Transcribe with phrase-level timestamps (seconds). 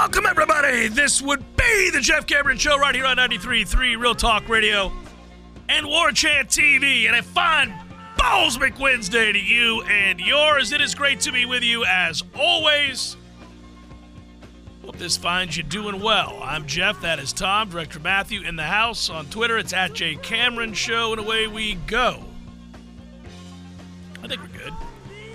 [0.00, 0.88] welcome, everybody.
[0.88, 4.90] This would be the Jeff Cameron Show right here on 93.3 Real Talk Radio
[5.68, 7.06] and War Chant TV.
[7.06, 7.74] And a fine
[8.16, 10.72] Ballsmick Wednesday to you and yours.
[10.72, 13.18] It is great to be with you as always.
[14.86, 16.40] Hope this finds you doing well.
[16.42, 17.02] I'm Jeff.
[17.02, 17.68] That is Tom.
[17.68, 19.10] Director Matthew in the house.
[19.10, 22.24] On Twitter, it's at J Cameron Show, and away we go.
[24.22, 24.72] I think we're good.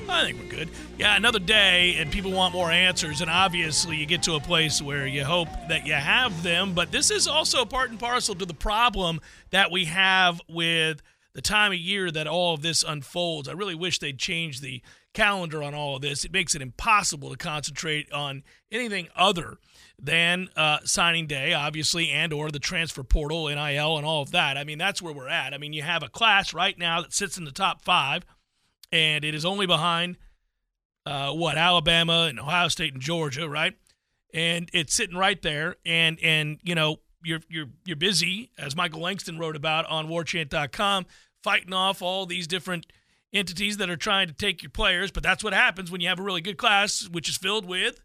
[0.08, 0.70] I think we're good.
[0.98, 4.82] Yeah, another day, and people want more answers, and obviously you get to a place
[4.82, 6.74] where you hope that you have them.
[6.74, 11.02] But this is also part and parcel to the problem that we have with
[11.34, 13.50] the time of year that all of this unfolds.
[13.50, 14.82] I really wish they'd change the
[15.14, 16.24] calendar on all of this.
[16.24, 19.58] It makes it impossible to concentrate on anything other
[20.00, 24.58] than uh, signing day, obviously, and or the transfer portal, NIL, and all of that.
[24.58, 25.54] I mean, that's where we're at.
[25.54, 28.24] I mean, you have a class right now that sits in the top five,
[28.96, 30.16] and it is only behind
[31.06, 33.74] uh, what Alabama and Ohio State and Georgia, right?
[34.34, 39.02] And it's sitting right there, and and you know you're you're you're busy, as Michael
[39.02, 41.06] Langston wrote about on WarChant.com,
[41.44, 42.88] fighting off all these different
[43.34, 45.12] entities that are trying to take your players.
[45.12, 48.00] But that's what happens when you have a really good class, which is filled with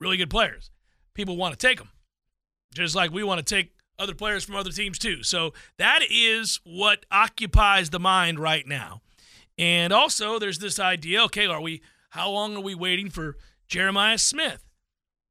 [0.00, 0.70] really good players.
[1.14, 1.90] People want to take them,
[2.74, 5.24] just like we want to take other players from other teams too.
[5.24, 9.02] So that is what occupies the mind right now.
[9.58, 11.82] And also, there's this idea: okay, are we?
[12.10, 13.36] How long are we waiting for
[13.68, 14.64] Jeremiah Smith?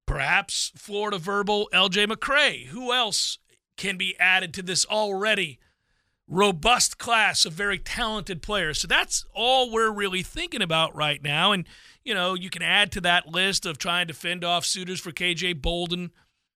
[0.08, 2.68] Perhaps Florida verbal LJ McCray.
[2.68, 3.38] Who else
[3.78, 5.60] can be added to this already
[6.28, 8.80] robust class of very talented players?
[8.80, 11.52] So that's all we're really thinking about right now.
[11.52, 11.68] And,
[12.04, 15.12] you know, you can add to that list of trying to fend off suitors for
[15.12, 16.12] KJ Bolden.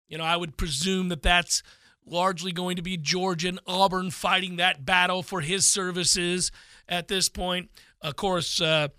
[0.08, 1.62] You know, I would presume that that's
[2.06, 6.52] largely going to be Georgia and Auburn fighting that battle for his services
[6.88, 7.70] at this point.
[8.02, 8.90] Of course, uh,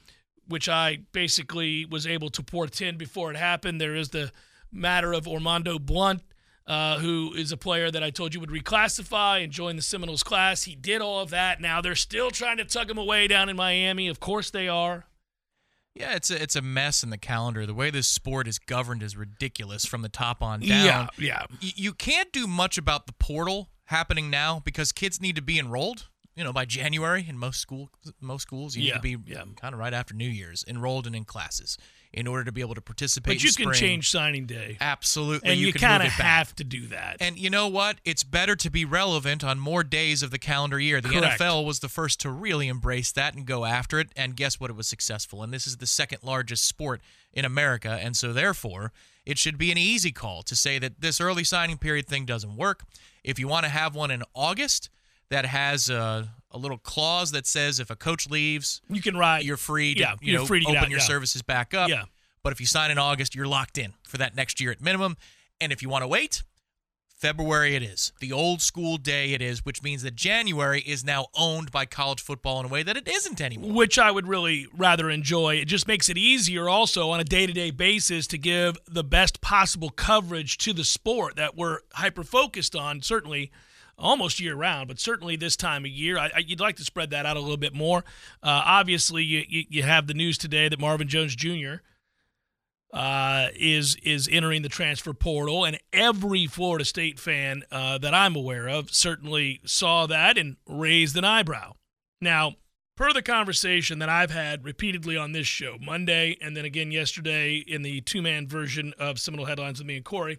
[0.49, 3.81] which I basically was able to portend before it happened.
[3.81, 4.31] There is the
[4.73, 6.23] matter of Armondo Blount,
[6.67, 10.23] uh, who is a player that I told you would reclassify and join the Seminoles
[10.23, 10.65] class.
[10.65, 11.61] He did all of that.
[11.61, 14.09] Now they're still trying to tug him away down in Miami.
[14.09, 15.07] Of course they are.
[15.95, 17.65] Yeah, it's a, it's a mess in the calendar.
[17.65, 20.69] The way this sport is governed is ridiculous from the top on down.
[20.85, 21.43] Yeah, yeah.
[21.63, 25.59] Y- you can't do much about the portal happening now because kids need to be
[25.59, 29.33] enrolled you know, by January in most school most schools, you Yeah, need to be
[29.33, 29.45] yeah.
[29.57, 31.79] kind of right after New Year's enrolled and in classes
[32.13, 33.37] in order to be able to participate.
[33.37, 34.77] But you in can change signing day.
[34.81, 36.27] absolutely, And you, can kind of move it back.
[36.27, 37.17] have to do that.
[37.21, 37.97] And you know what?
[38.05, 41.01] It's better to be relevant on more days of the calendar year.
[41.01, 41.41] The Correct.
[41.41, 44.09] NFL was the first to really embrace that and go after it.
[44.17, 44.71] And guess what?
[44.71, 45.43] It was successful.
[45.43, 47.01] And this is the second largest sport
[47.35, 47.99] in America.
[48.01, 48.93] And so, therefore,
[49.27, 52.57] it should be an easy call to say that this early signing period thing doesn't
[52.57, 52.85] work.
[53.25, 54.89] If you want to have one in August
[55.31, 59.45] that has a, a little clause that says if a coach leaves, you can ride.
[59.45, 61.05] you're free to Yeah, you know free to open out, your yeah.
[61.07, 61.89] services back up.
[61.89, 62.05] Yeah.
[62.43, 65.17] But if you sign in August, you're locked in for that next year at minimum.
[65.61, 66.45] And if you want to wait,
[67.17, 68.13] February it is.
[68.21, 72.21] The old school day it is, which means that January is now owned by college
[72.21, 73.73] football in a way that it isn't anymore.
[73.73, 75.55] which I would really rather enjoy.
[75.57, 79.03] It just makes it easier also on a day to day basis to give the
[79.03, 83.51] best possible coverage to the sport that we're hyper focused on, certainly
[83.99, 86.19] almost year round, but certainly this time of year.
[86.19, 87.99] I, I, you'd like to spread that out a little bit more.
[88.43, 91.77] Uh, obviously, you, you, you have the news today that Marvin Jones Jr.
[92.93, 98.37] uh, is is entering the transfer portal, and every Florida State fan uh, that I'm
[98.37, 101.75] aware of certainly saw that and raised an eyebrow.
[102.21, 102.55] Now,
[102.97, 107.57] per the conversation that I've had repeatedly on this show, Monday and then again yesterday
[107.57, 110.39] in the two man version of Seminole Headlines with me and Corey,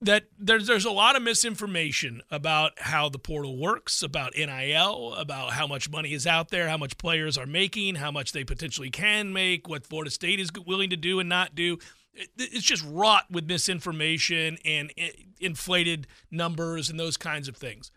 [0.00, 5.52] that there's there's a lot of misinformation about how the portal works, about NIL, about
[5.52, 8.90] how much money is out there, how much players are making, how much they potentially
[8.90, 11.78] can make, what Florida State is willing to do and not do.
[12.14, 15.10] It's just wrought with misinformation and eh,
[15.40, 17.90] inflated numbers and those kinds of things.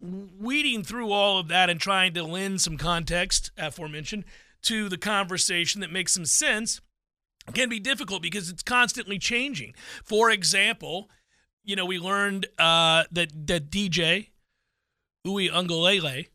[0.00, 4.24] Weeding through all of that and trying to lend some context, aforementioned,
[4.62, 6.80] to the conversation that makes some sense
[7.54, 9.74] can be difficult because it's constantly changing.
[10.04, 11.08] For example,
[11.66, 14.28] you know, we learned uh, that that DJ
[15.26, 16.28] Uiagalelei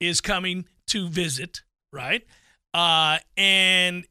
[0.00, 1.62] is coming to visit,
[1.92, 2.24] right?
[2.72, 4.06] Uh, and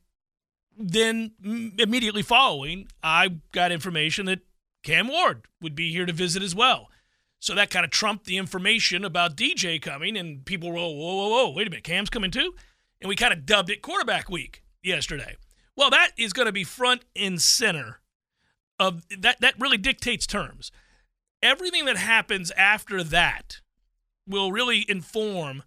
[0.78, 1.32] then
[1.80, 4.42] immediately following, I got information that
[4.84, 6.90] Cam Ward would be here to visit as well.
[7.40, 11.30] So that kind of trumped the information about DJ coming, and people were, whoa, whoa,
[11.30, 12.54] whoa, wait a minute, Cam's coming too?
[13.00, 15.38] And we kind of dubbed it quarterback week yesterday.
[15.76, 18.02] Well, that is going to be front and center
[18.80, 20.72] of that that really dictates terms.
[21.42, 23.62] Everything that happens after that
[24.28, 25.64] will really inform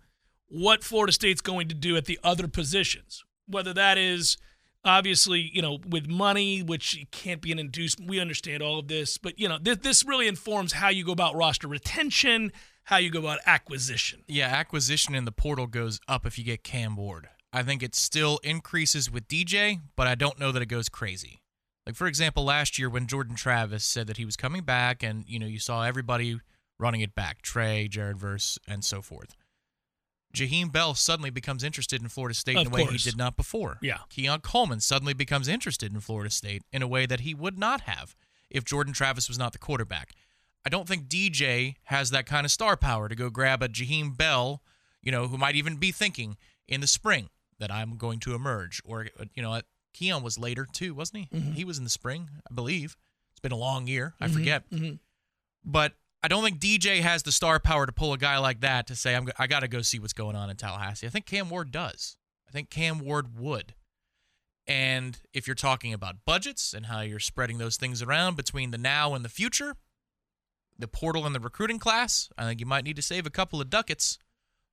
[0.48, 3.24] what Florida State's going to do at the other positions.
[3.46, 4.36] Whether that is
[4.84, 8.10] obviously, you know, with money, which can't be an inducement.
[8.10, 11.12] We understand all of this, but you know, this, this really informs how you go
[11.12, 12.52] about roster retention,
[12.84, 14.24] how you go about acquisition.
[14.26, 17.28] Yeah, acquisition in the portal goes up if you get Cam Ward.
[17.52, 21.39] I think it still increases with DJ, but I don't know that it goes crazy.
[21.90, 25.24] Like for example, last year when Jordan Travis said that he was coming back, and
[25.26, 26.38] you know you saw everybody
[26.78, 29.34] running it back, Trey, Jared Verse, and so forth.
[30.32, 32.92] Jaheim Bell suddenly becomes interested in Florida State of in a way course.
[33.02, 33.78] he did not before.
[33.82, 33.98] Yeah.
[34.08, 37.80] Keon Coleman suddenly becomes interested in Florida State in a way that he would not
[37.80, 38.14] have
[38.50, 40.12] if Jordan Travis was not the quarterback.
[40.64, 44.16] I don't think DJ has that kind of star power to go grab a Jaheim
[44.16, 44.62] Bell,
[45.02, 46.36] you know, who might even be thinking
[46.68, 49.60] in the spring that I'm going to emerge, or uh, you know,
[49.92, 51.36] Keon was later too, wasn't he?
[51.38, 51.52] Mm-hmm.
[51.52, 52.96] He was in the spring, I believe.
[53.32, 54.14] It's been a long year.
[54.20, 54.70] I Mhm, forget.
[54.70, 54.98] mhm.
[55.64, 58.86] But I don't think DJ has the star power to pull a guy like that
[58.88, 61.06] to say, I'm, I got to go see what's going on in Tallahassee.
[61.06, 62.16] I think Cam Ward does.
[62.48, 63.74] I think Cam Ward would.
[64.66, 68.78] And if you're talking about budgets and how you're spreading those things around between the
[68.78, 69.76] now and the future,
[70.78, 73.60] the portal and the recruiting class, I think you might need to save a couple
[73.60, 74.18] of ducats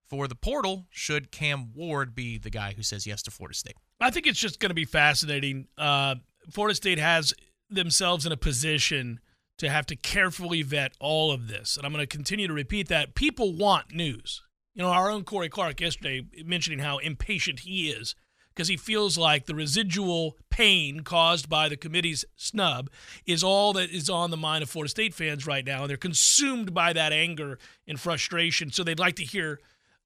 [0.05, 3.75] for the portal should Cam Ward be the guy who says yes to Florida State.
[3.99, 5.67] I think it's just going to be fascinating.
[5.77, 6.15] Uh,
[6.51, 7.33] Florida State has
[7.69, 9.19] themselves in a position
[9.57, 11.77] to have to carefully vet all of this.
[11.77, 13.15] And I'm going to continue to repeat that.
[13.15, 14.43] People want news.
[14.75, 18.13] You know, our own Corey Clark yesterday mentioning how impatient he is
[18.53, 22.89] because he feels like the residual pain caused by the committee's snub
[23.25, 25.81] is all that is on the mind of Florida State fans right now.
[25.81, 27.57] And they're consumed by that anger
[27.87, 28.71] and frustration.
[28.71, 29.59] So they'd like to hear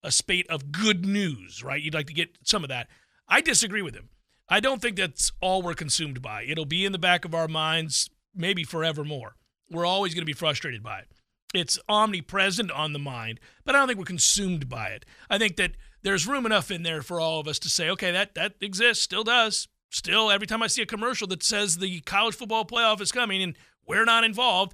[0.04, 1.82] a spate of good news, right?
[1.82, 2.88] You'd like to get some of that.
[3.32, 4.10] I disagree with him.
[4.50, 6.44] I don't think that's all we're consumed by.
[6.44, 9.38] It'll be in the back of our minds maybe forevermore.
[9.70, 11.08] We're always going to be frustrated by it.
[11.54, 15.06] It's omnipresent on the mind, but I don't think we're consumed by it.
[15.30, 15.72] I think that
[16.04, 19.04] there's room enough in there for all of us to say, okay, that that exists,
[19.04, 19.70] still does.
[19.90, 23.42] Still, every time I see a commercial that says the college football playoff is coming
[23.42, 24.74] and we're not involved,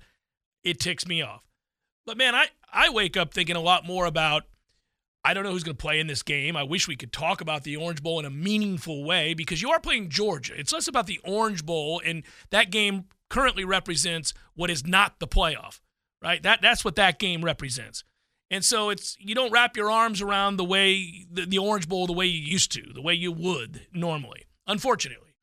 [0.63, 1.43] it ticks me off.
[2.05, 4.43] But man, I, I wake up thinking a lot more about
[5.27, 6.55] I don't know who's going to play in this game.
[6.55, 9.69] I wish we could talk about the Orange Bowl in a meaningful way because you
[9.71, 10.57] are playing Georgia.
[10.57, 15.27] It's less about the Orange Bowl, and that game currently represents what is not the
[15.27, 15.81] playoff,
[16.23, 16.41] right?
[16.41, 18.05] That that's what that game represents.
[18.49, 22.07] And so it's you don't wrap your arms around the way the, the Orange Bowl
[22.07, 24.45] the way you used to, the way you would normally.
[24.65, 25.35] Unfortunately,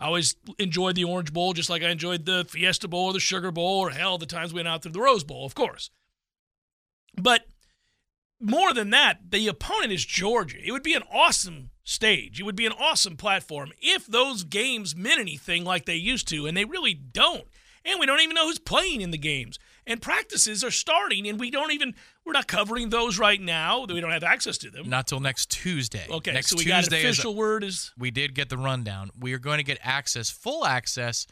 [0.00, 3.20] I always enjoyed the Orange Bowl just like I enjoyed the Fiesta Bowl or the
[3.20, 5.90] Sugar Bowl or hell the times we went out through the Rose Bowl, of course.
[7.16, 7.46] But
[8.40, 10.58] more than that, the opponent is Georgia.
[10.62, 12.40] It would be an awesome stage.
[12.40, 16.46] It would be an awesome platform if those games meant anything like they used to,
[16.46, 17.44] and they really don't.
[17.84, 19.58] And we don't even know who's playing in the games.
[19.86, 21.94] And practices are starting, and we don't even
[22.26, 23.86] we're not covering those right now.
[23.86, 24.90] We don't have access to them.
[24.90, 26.06] Not till next Tuesday.
[26.10, 29.10] Okay, next so we Tuesday got is official word is we did get the rundown.
[29.18, 31.26] We are going to get access, full access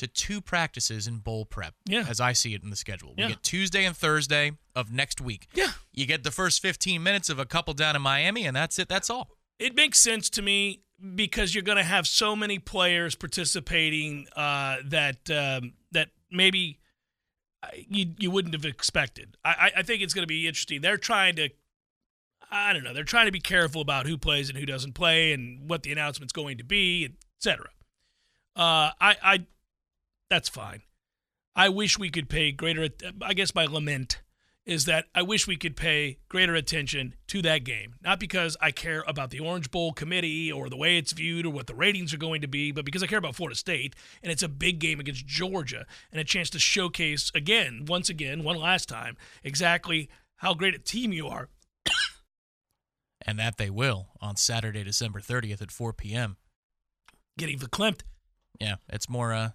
[0.00, 1.74] to two practices in bowl prep.
[1.86, 2.04] Yeah.
[2.08, 3.14] As I see it in the schedule.
[3.16, 3.28] We Yeah.
[3.30, 5.46] get Tuesday and Thursday of next week.
[5.54, 5.72] yeah.
[5.92, 8.88] You get the first 15 minutes of a couple down in Miami, and that's it.
[8.88, 9.30] That's all.
[9.58, 10.82] It makes sense to me
[11.14, 16.78] because you're going to have so many players participating uh, that um, that maybe
[17.62, 19.36] uh, you you wouldn't have expected.
[19.44, 20.80] I, I- I think it's going to be interesting.
[20.80, 21.50] They're trying to,
[22.50, 25.32] I don't know, they're trying to be careful about who plays and who doesn't play
[25.32, 27.68] and what the announcement's going to be, etc.
[28.56, 29.46] Uh, I, I,
[30.30, 30.82] that's fine.
[31.54, 32.88] I wish we could pay greater.
[33.20, 34.22] I guess my lament
[34.64, 37.96] is that I wish we could pay greater attention to that game.
[38.02, 41.50] Not because I care about the Orange Bowl committee or the way it's viewed or
[41.50, 44.30] what the ratings are going to be, but because I care about Florida State and
[44.30, 48.56] it's a big game against Georgia and a chance to showcase again, once again, one
[48.56, 51.48] last time, exactly how great a team you are.
[53.26, 56.36] and that they will on Saturday, December 30th at 4 p.m.
[57.36, 58.02] Getting verklempt.
[58.60, 59.50] Yeah, it's more uh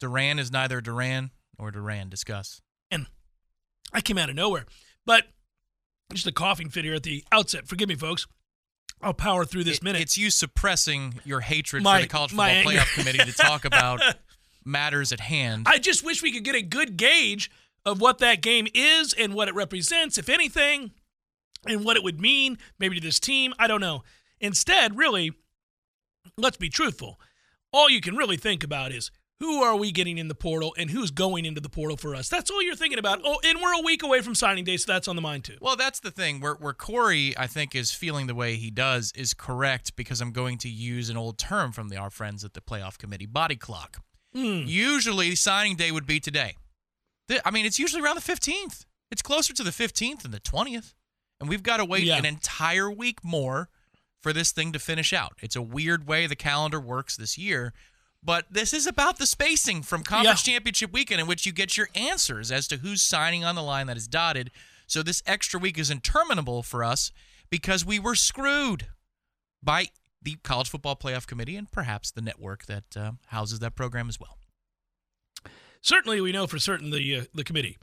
[0.00, 2.08] Duran is neither Duran nor Duran.
[2.08, 2.60] Discuss.
[2.90, 3.06] And
[3.92, 4.66] I came out of nowhere.
[5.04, 5.24] But
[6.12, 7.66] just a coughing fit here at the outset.
[7.68, 8.26] Forgive me, folks.
[9.00, 10.02] I'll power through this It- minute.
[10.02, 14.00] It's you suppressing your hatred My- for the college football playoff committee to talk about
[14.64, 15.66] matters at hand.
[15.68, 17.50] I just wish we could get a good gauge
[17.86, 20.90] of what that game is and what it represents, if anything,
[21.66, 23.54] and what it would mean maybe to this team.
[23.58, 24.02] I don't know.
[24.40, 25.32] Instead, really,
[26.36, 27.18] let's be truthful.
[27.72, 30.90] All you can really think about is who are we getting in the portal and
[30.90, 32.28] who's going into the portal for us.
[32.28, 33.20] That's all you're thinking about.
[33.24, 35.56] Oh, and we're a week away from signing day, so that's on the mind too.
[35.60, 36.40] Well, that's the thing.
[36.40, 40.32] Where where Corey, I think, is feeling the way he does is correct because I'm
[40.32, 43.56] going to use an old term from the our friends at the playoff committee: body
[43.56, 44.02] clock.
[44.34, 44.62] Hmm.
[44.66, 46.56] Usually, signing day would be today.
[47.44, 48.84] I mean, it's usually around the 15th.
[49.10, 50.94] It's closer to the 15th than the 20th,
[51.40, 52.16] and we've got to wait Yeah.
[52.18, 53.68] an entire week more
[54.20, 55.32] for this thing to finish out.
[55.40, 57.72] It's a weird way the calendar works this year.
[58.22, 60.54] But this is about the spacing from conference Yeah.
[60.54, 63.86] championship weekend in which you get your answers as to who's signing on the line
[63.86, 64.50] that is dotted.
[64.86, 67.12] So this extra week is interminable for us
[67.50, 68.88] because we were screwed
[69.62, 69.88] by
[70.20, 74.18] the College Football Playoff Committee and perhaps the network that uh, houses that program as
[74.18, 74.36] well.
[75.80, 77.78] certainly we know for certain the uh, the committee.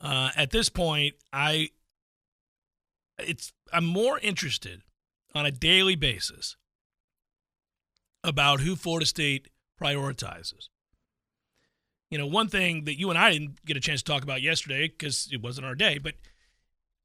[0.00, 1.70] Uh, at this point, I
[3.18, 4.82] it's I'm more interested
[5.34, 6.56] on a daily basis
[8.24, 9.48] about who Florida State
[9.80, 10.68] prioritizes.
[12.10, 14.40] You know, one thing that you and I didn't get a chance to talk about
[14.40, 16.14] yesterday because it wasn't our day, but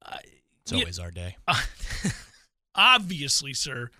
[0.04, 0.16] uh,
[0.62, 1.36] It's always our day.
[2.74, 3.90] obviously, sir,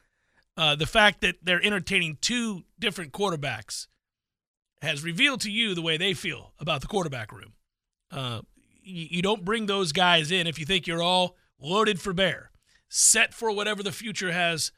[0.56, 3.86] uh, the fact that they're entertaining two different quarterbacks
[4.82, 7.52] has revealed to you the way they feel about the quarterback room.
[8.10, 8.40] Uh,
[8.82, 12.50] you, you don't bring those guys in if you think you're all loaded for bear,
[12.88, 14.72] set for whatever the future has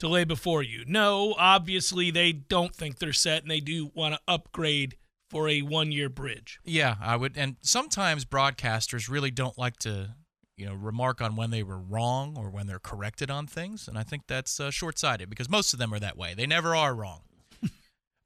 [0.00, 0.84] to lay before you.
[0.86, 4.96] No, obviously they don't think they're set and they do want to upgrade
[5.30, 6.60] for a one year bridge.
[6.64, 7.36] Yeah, I would.
[7.36, 10.14] And sometimes broadcasters really don't like to,
[10.56, 13.88] you know, remark on when they were wrong or when they're corrected on things.
[13.88, 16.34] And I think that's uh, short sighted because most of them are that way.
[16.34, 17.22] They never are wrong.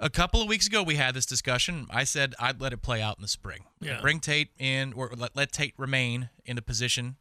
[0.00, 1.86] A couple of weeks ago, we had this discussion.
[1.90, 3.60] I said I'd let it play out in the spring.
[3.80, 4.00] Yeah.
[4.00, 7.16] Bring Tate in, or let, let Tate remain in the position.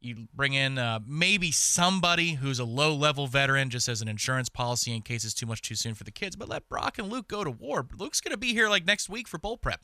[0.00, 4.48] You bring in uh, maybe somebody who's a low level veteran just as an insurance
[4.48, 7.08] policy in case it's too much too soon for the kids, but let Brock and
[7.10, 7.86] Luke go to war.
[7.98, 9.80] Luke's going to be here like next week for bowl prep,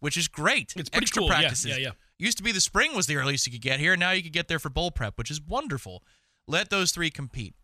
[0.00, 0.68] which is great.
[0.68, 0.80] Mm-hmm.
[0.80, 1.28] It's pretty Extra cool.
[1.28, 1.66] Yeah, practices.
[1.66, 1.90] yeah, yeah.
[2.18, 3.96] Used to be the spring was the earliest you could get here.
[3.96, 6.02] Now you could get there for bowl prep, which is wonderful.
[6.48, 7.54] Let those three compete.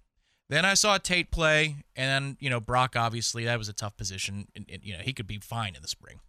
[0.50, 2.96] Then I saw Tate play, and then, you know Brock.
[2.96, 4.48] Obviously, that was a tough position.
[4.54, 6.20] And, and, you know he could be fine in the spring.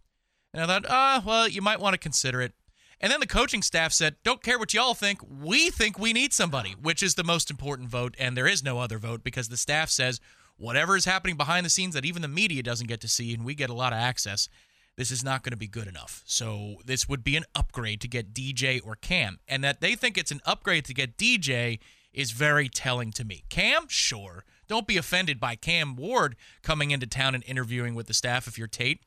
[0.52, 2.52] And I thought, ah, well, you might want to consider it.
[3.00, 5.20] And then the coaching staff said, "Don't care what y'all think.
[5.22, 8.78] We think we need somebody," which is the most important vote, and there is no
[8.78, 10.20] other vote because the staff says
[10.56, 13.44] whatever is happening behind the scenes that even the media doesn't get to see, and
[13.44, 14.48] we get a lot of access.
[14.96, 16.22] This is not going to be good enough.
[16.26, 20.18] So this would be an upgrade to get DJ or Cam, and that they think
[20.18, 21.78] it's an upgrade to get DJ
[22.12, 23.44] is very telling to me.
[23.48, 24.44] Cam, sure.
[24.68, 28.58] Don't be offended by Cam Ward coming into town and interviewing with the staff if
[28.58, 29.00] you're Tate.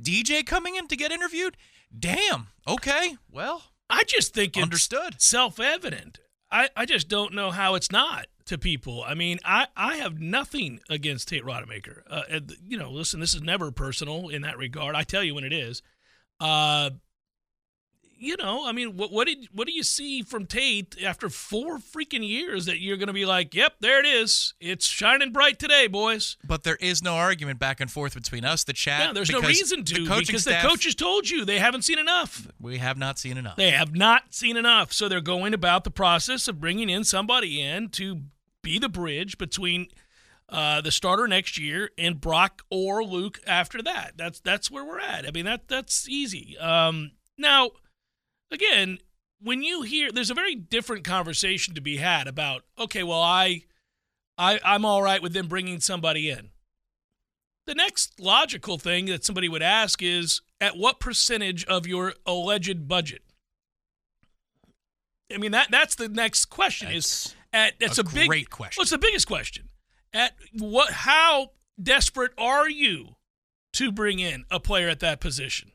[0.00, 1.56] DJ coming in to get interviewed?
[1.96, 2.48] Damn.
[2.66, 3.16] Okay.
[3.30, 5.20] Well, I just think it's Understood.
[5.20, 6.18] self evident.
[6.50, 9.02] I, I just don't know how it's not to people.
[9.04, 12.02] I mean, I, I have nothing against Tate Rodemaker.
[12.08, 14.94] Uh, you know, listen, this is never personal in that regard.
[14.94, 15.82] I tell you when it is.
[16.38, 16.90] Uh,
[18.18, 21.78] you know, I mean, what what did what do you see from Tate after four
[21.78, 25.58] freaking years that you're going to be like, yep, there it is, it's shining bright
[25.58, 26.36] today, boys.
[26.46, 29.00] but there is no argument back and forth between us, the chat.
[29.00, 31.98] Yeah, there's no reason to the because staff, the coaches told you they haven't seen
[31.98, 32.48] enough.
[32.60, 33.56] We have not seen enough.
[33.56, 34.92] They have not seen enough.
[34.92, 38.22] So they're going about the process of bringing in somebody in to
[38.62, 39.88] be the bridge between
[40.48, 44.12] uh, the starter next year and Brock or Luke after that.
[44.16, 45.26] That's that's where we're at.
[45.26, 46.56] I mean that that's easy.
[46.58, 47.70] Um, now,
[48.50, 48.98] again,
[49.40, 53.62] when you hear there's a very different conversation to be had about okay, well I,
[54.38, 56.50] I I'm all right with them bringing somebody in.
[57.66, 62.86] The next logical thing that somebody would ask is at what percentage of your alleged
[62.86, 63.22] budget?
[65.32, 68.80] I mean that that's the next question is at that's a a, big great question.
[68.80, 69.68] What's the biggest question?
[70.12, 71.50] At what how
[71.82, 73.16] desperate are you
[73.74, 75.72] to bring in a player at that position?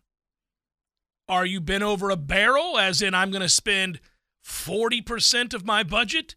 [1.32, 4.02] Are you bent over a barrel, as in I'm going to spend
[4.46, 6.36] 40% of my budget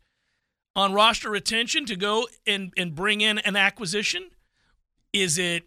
[0.77, 4.31] on roster retention to go and, and bring in an acquisition?
[5.13, 5.65] Is it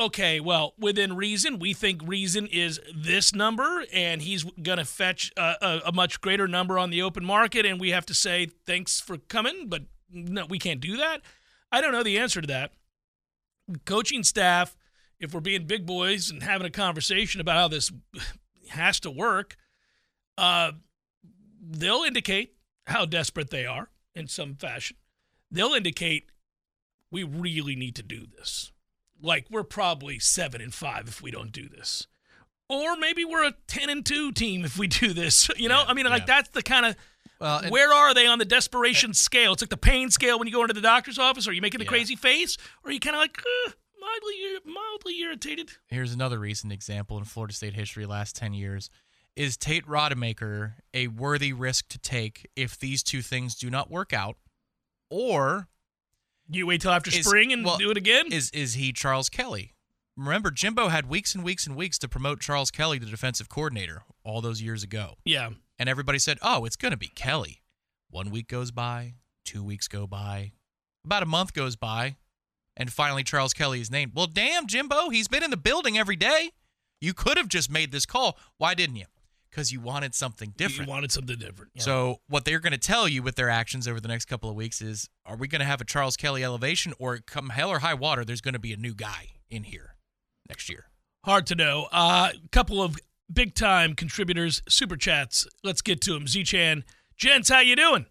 [0.00, 5.30] okay, well, within reason, we think reason is this number, and he's going to fetch
[5.36, 8.48] a, a, a, much greater number on the open market, and we have to say
[8.64, 11.20] thanks for coming, but no, we can't do that.
[11.70, 12.72] I don't know the answer to that.
[13.84, 14.74] Coaching staff,
[15.20, 17.92] if we're being big boys and having a conversation about how this
[18.70, 19.56] has to work,
[20.38, 20.72] uh,
[21.60, 22.54] they'll indicate
[22.86, 24.96] how desperate they are in some fashion.
[25.50, 26.30] They'll indicate
[27.10, 28.72] we really need to do this
[29.22, 32.06] like we're probably seven and five if we don't do this.
[32.68, 35.50] Or maybe we're a ten and two team if we do this.
[35.56, 36.26] You know, yeah, I mean, like yeah.
[36.26, 36.96] that's the kind of
[37.40, 39.52] well, where are they on the desperation scale?
[39.52, 41.48] It's like the pain scale when you go into the doctor's office.
[41.48, 41.90] Are you making the yeah.
[41.90, 43.70] crazy face, or are you kind of like uh,
[44.00, 45.72] mildly, mildly irritated?
[45.88, 48.90] Here's another recent example in Florida State history: last ten years.
[49.36, 54.12] Is Tate Rodemaker a worthy risk to take if these two things do not work
[54.12, 54.36] out,
[55.08, 55.68] or
[56.50, 58.32] you wait till after is, spring and well, do it again?
[58.32, 59.74] Is is he Charles Kelly?
[60.16, 64.02] Remember, Jimbo had weeks and weeks and weeks to promote Charles Kelly, the defensive coordinator,
[64.22, 65.14] all those years ago.
[65.24, 65.50] Yeah.
[65.78, 67.62] And everybody said, oh, it's going to be Kelly.
[68.10, 69.14] One week goes by,
[69.46, 70.52] two weeks go by,
[71.04, 72.16] about a month goes by,
[72.76, 74.12] and finally Charles Kelly is named.
[74.14, 76.50] Well, damn, Jimbo, he's been in the building every day.
[77.00, 78.38] You could have just made this call.
[78.58, 79.06] Why didn't you?
[79.50, 80.88] because you wanted something different.
[80.88, 81.72] You wanted something different.
[81.74, 81.82] Yeah.
[81.82, 84.56] So what they're going to tell you with their actions over the next couple of
[84.56, 87.80] weeks is, are we going to have a Charles Kelly elevation, or come hell or
[87.80, 89.96] high water, there's going to be a new guy in here
[90.48, 90.86] next year?
[91.24, 91.88] Hard to know.
[91.92, 92.96] A uh, couple of
[93.32, 95.46] big time contributors, super chats.
[95.62, 96.26] Let's get to them.
[96.26, 96.84] Z-Chan,
[97.16, 98.06] gents, how you doing?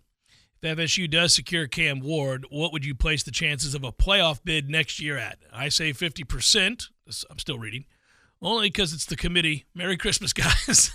[0.62, 4.42] If FSU does secure Cam Ward, what would you place the chances of a playoff
[4.44, 5.40] bid next year at?
[5.54, 6.90] I say 50%.
[7.30, 7.86] I'm still reading.
[8.42, 9.66] Only because it's the committee.
[9.74, 10.92] Merry Christmas, guys.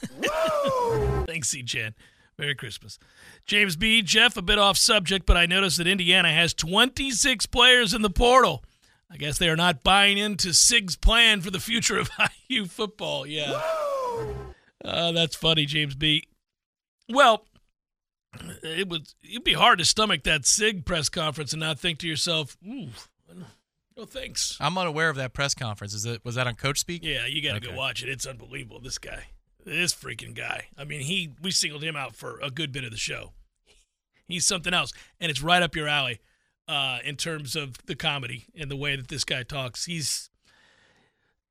[1.26, 1.62] Thanks, C.
[1.62, 1.94] Chan.
[2.38, 2.98] Merry Christmas.
[3.46, 4.02] James B.
[4.02, 8.10] Jeff, a bit off subject, but I noticed that Indiana has 26 players in the
[8.10, 8.64] portal.
[9.10, 12.10] I guess they are not buying into Sig's plan for the future of
[12.48, 13.26] IU football.
[13.26, 13.60] Yeah.
[14.84, 16.24] Uh, that's funny, James B.
[17.08, 17.46] Well,
[18.62, 22.08] it would it'd be hard to stomach that Sig press conference and not think to
[22.08, 22.88] yourself, ooh,
[23.96, 24.56] no thanks.
[24.60, 25.94] I'm unaware of that press conference.
[25.94, 27.02] Is it was that on Coach Speak?
[27.04, 27.70] Yeah, you got to okay.
[27.70, 28.08] go watch it.
[28.08, 28.80] It's unbelievable.
[28.80, 29.24] This guy,
[29.64, 30.66] this freaking guy.
[30.76, 33.32] I mean, he we singled him out for a good bit of the show.
[34.26, 36.20] He's something else, and it's right up your alley
[36.66, 39.84] uh, in terms of the comedy and the way that this guy talks.
[39.84, 40.30] He's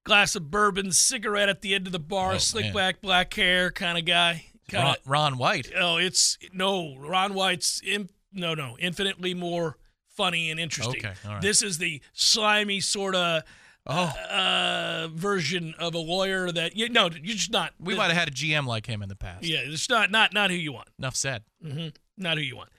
[0.04, 2.74] glass of bourbon, cigarette at the end of the bar, oh, slick man.
[2.74, 4.46] back, black hair kind of guy.
[4.70, 5.72] Kinda, Ron, Ron, White.
[5.78, 7.82] Oh, it's no Ron White's.
[7.86, 9.78] In, no, no, infinitely more
[10.10, 11.06] funny and interesting.
[11.06, 13.44] Okay, This is the slimy sort of
[13.88, 14.14] oh.
[14.30, 17.74] uh, version of a lawyer that you no, you're just not.
[17.80, 19.44] We might have had a GM like him in the past.
[19.44, 20.90] Yeah, it's not not not who you want.
[21.00, 21.44] Enough said.
[21.64, 21.90] Mm-hmm.
[22.18, 22.70] Not who you want.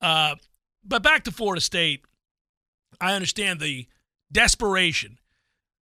[0.00, 0.36] Uh,
[0.84, 2.04] but back to Florida State,
[3.00, 3.86] I understand the
[4.32, 5.18] desperation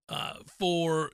[0.09, 1.11] uh, for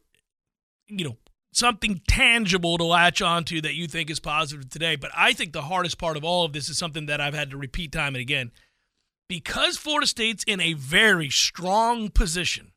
[0.88, 1.16] you know
[1.56, 4.96] something tangible to latch onto that you think is positive today.
[4.96, 7.50] But I think the hardest part of all of this is something that I've had
[7.50, 8.52] to repeat time and again
[9.28, 12.72] because Florida State's in a very strong position,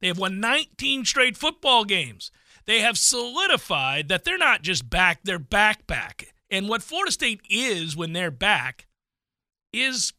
[0.00, 2.30] they have won 19 straight football games.
[2.66, 6.34] They have solidified that they're not just back, they're back, back.
[6.50, 8.86] And what Florida State is when they're back
[9.72, 10.12] is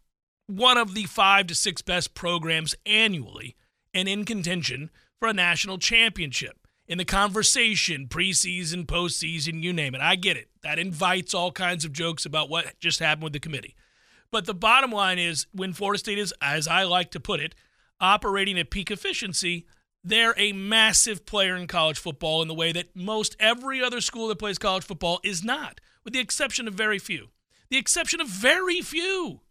[0.47, 3.55] one of the five to six best programs annually
[3.93, 6.66] and in contention for a national championship.
[6.87, 9.99] In the conversation, preseason, postseason, you name it.
[9.99, 10.47] I get it.
[10.63, 13.75] That invites all kinds of jokes about what just happened with the committee.
[14.31, 17.55] But the bottom line is when Florida State is, as I like to put it,
[17.99, 19.65] operating at peak efficiency,
[20.01, 24.29] they're a massive player in college football in the way that most every other school
[24.29, 27.27] that plays college football is not, with the exception of very few.
[27.69, 29.41] The exception of very few.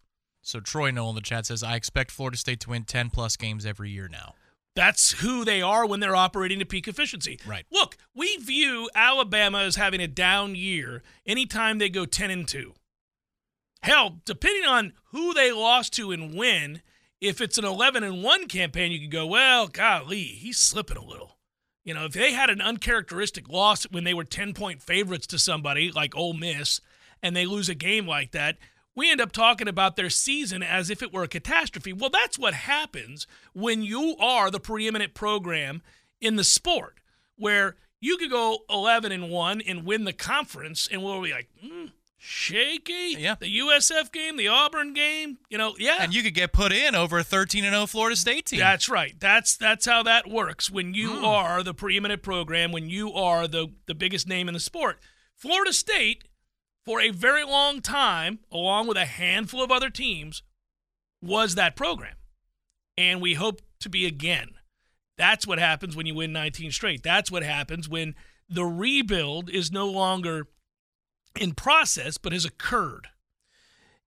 [0.41, 3.37] So Troy Noel in the chat says, I expect Florida State to win 10 plus
[3.37, 4.35] games every year now.
[4.77, 7.41] That's who they are when they're operating at peak efficiency.
[7.47, 7.65] Right.
[7.73, 12.75] Look, we view Alabama as having a down year anytime they go 10 and 2.
[13.83, 16.83] Hell, depending on who they lost to and when,
[17.23, 21.05] if it's an 11 and 1 campaign, you could go, well, golly, he's slipping a
[21.05, 21.39] little.
[21.83, 25.39] You know, if they had an uncharacteristic loss when they were 10 point favorites to
[25.39, 26.83] somebody like Ole Miss
[27.23, 28.59] and they lose a game like that,
[28.97, 31.93] we end up talking about their season as if it were a catastrophe.
[31.93, 35.83] Well, that's what happens when you are the preeminent program
[36.21, 36.99] in the sport,
[37.37, 41.49] where you could go 11 and 1 and win the conference, and we'll be like,
[41.65, 43.17] mm, shaky.
[43.19, 43.37] Yeah.
[43.39, 45.99] The USF game, the Auburn game, you know, yeah.
[46.01, 48.59] And you could get put in over a 13 and 0 Florida State team.
[48.59, 49.15] That's right.
[49.19, 50.71] That's that's how that works.
[50.71, 51.25] When you Hmm.
[51.25, 54.99] are the preeminent program, when you are the the biggest name in the sport.
[55.35, 56.25] Florida State
[56.87, 60.43] for a very long time, along with a handful of other teams,
[61.21, 62.15] was that program.
[62.97, 64.51] And we hope to be again.
[65.19, 67.03] That's what happens when you win 19 straight.
[67.03, 68.15] That's what happens when
[68.49, 70.47] the rebuild is no longer
[71.39, 73.09] in process but has occurred.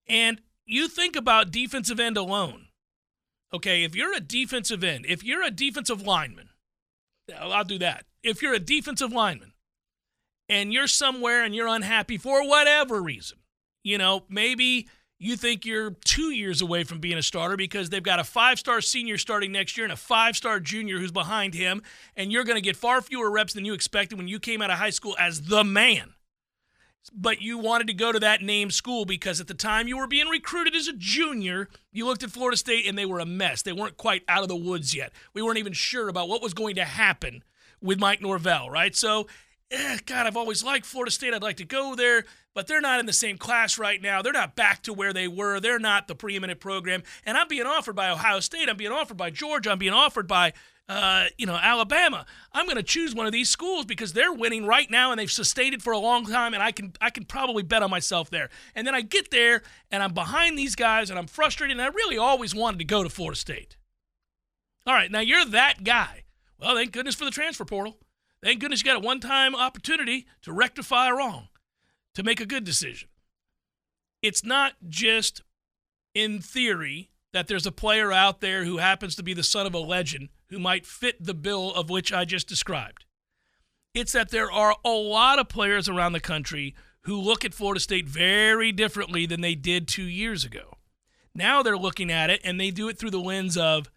[0.08, 2.68] And you think about defensive end alone.
[3.54, 6.50] Okay, if you're a defensive end, if you're a defensive lineman,
[7.38, 8.06] I'll do that.
[8.24, 9.49] If you're a defensive lineman
[10.50, 13.38] and you're somewhere and you're unhappy for whatever reason,
[13.84, 14.88] you know, maybe
[15.20, 18.58] you think you're two years away from being a starter because they've got a five
[18.58, 21.82] star senior starting next year and a five star junior who's behind him,
[22.16, 24.72] and you're going to get far fewer reps than you expected when you came out
[24.72, 26.14] of high school as the man
[27.14, 30.08] but you wanted to go to that named school because at the time you were
[30.08, 33.62] being recruited as a junior, you looked at Florida State and they were a mess.
[33.62, 35.12] They weren't quite out of the woods yet.
[35.34, 37.44] We weren't even sure about what was going to happen
[37.82, 38.96] with Mike Norvell, right?
[38.96, 39.28] So,
[39.72, 41.34] eh, God, I've always liked Florida State.
[41.34, 44.22] I'd like to go there, but they're not in the same class right now.
[44.22, 45.60] They're not back to where they were.
[45.60, 47.04] They're not the preeminent program.
[47.26, 48.70] And I'm being offered by Ohio State.
[48.70, 49.72] I'm being offered by Georgia.
[49.72, 50.54] I'm being offered by
[50.90, 52.26] uh, you know, Alabama.
[52.52, 55.32] I'm going to choose one of these schools because they're winning right now and they've
[55.32, 58.32] sustained it for a long time, and I can I can probably bet on myself
[58.32, 58.50] there.
[58.74, 61.90] And then I get there and I'm behind these guys and I'm frustrated, and I
[61.90, 63.78] really always wanted to go to Florida State.
[64.88, 66.24] All right, now you're that guy.
[66.60, 67.98] Well, thank goodness for the transfer portal.
[68.42, 71.50] Thank goodness you got a one-time opportunity to rectify a wrong,
[72.16, 73.10] to make a good decision.
[74.22, 75.42] It's not just
[76.14, 79.74] in theory that there's a player out there who happens to be the son of
[79.74, 83.06] a legend who might fit the bill of which I just described.
[83.94, 87.80] It's that there are a lot of players around the country who look at Florida
[87.80, 90.78] State very differently than they did two years ago.
[91.36, 93.90] Now they're looking at it and they do it through the lens of,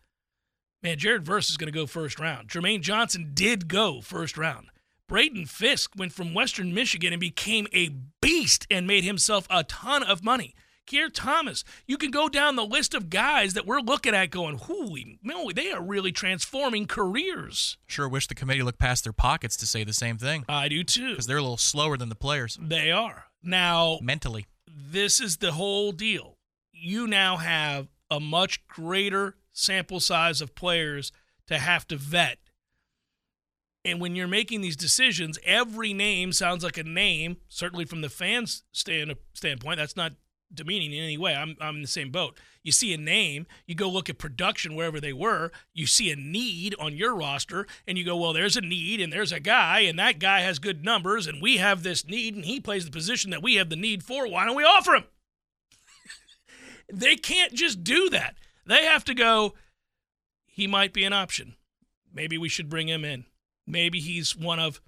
[0.83, 2.49] man, Jared Verse is going to go first round.
[2.49, 4.69] Jermaine Johnson did go first round.
[5.09, 7.91] Braden Fiske went from Western Michigan and became a
[8.21, 10.55] beast and made himself a ton of money.
[10.87, 14.57] Keir Thomas, you can go down the list of guys that we're looking at going,
[14.59, 17.77] holy moly, they are really transforming careers.
[17.87, 20.83] Sure wish the committee looked past their pockets to say the same thing I do
[20.83, 21.11] too.
[21.11, 23.27] because they're a little slower than the players They are.
[23.45, 24.47] Now, mentally.
[24.67, 26.37] this is the whole deal.
[26.73, 31.13] You now have a much greater sample size of players
[31.47, 32.39] to have to vet.
[33.85, 38.09] And when you're making these decisions, every name sounds like a name, certainly from the
[38.09, 39.79] fans' stand, standpoint.
[39.79, 40.13] That's not
[40.55, 41.35] demeaning in any way.
[41.35, 42.39] I'm, I'm in the same boat.
[42.63, 46.17] You see a name, you go look at production wherever they were, you see a
[46.17, 49.81] need on your roster, and you go, well, there's a need, and there's a guy,
[49.81, 52.91] and that guy has good numbers, and we have this need, and he plays the
[52.91, 54.29] position that we have the need for.
[54.29, 55.05] Why don't we offer him?
[56.93, 58.37] they can't just do that.
[58.65, 59.55] They have to go,
[60.47, 61.57] he might be an option.
[62.13, 63.25] Maybe we should bring him in.
[63.67, 64.81] Maybe he's one of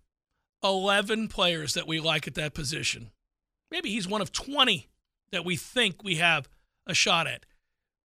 [0.62, 3.10] 11 players that we like at that position.
[3.70, 4.88] Maybe he's one of 20
[5.32, 6.48] that we think we have
[6.86, 7.46] a shot at.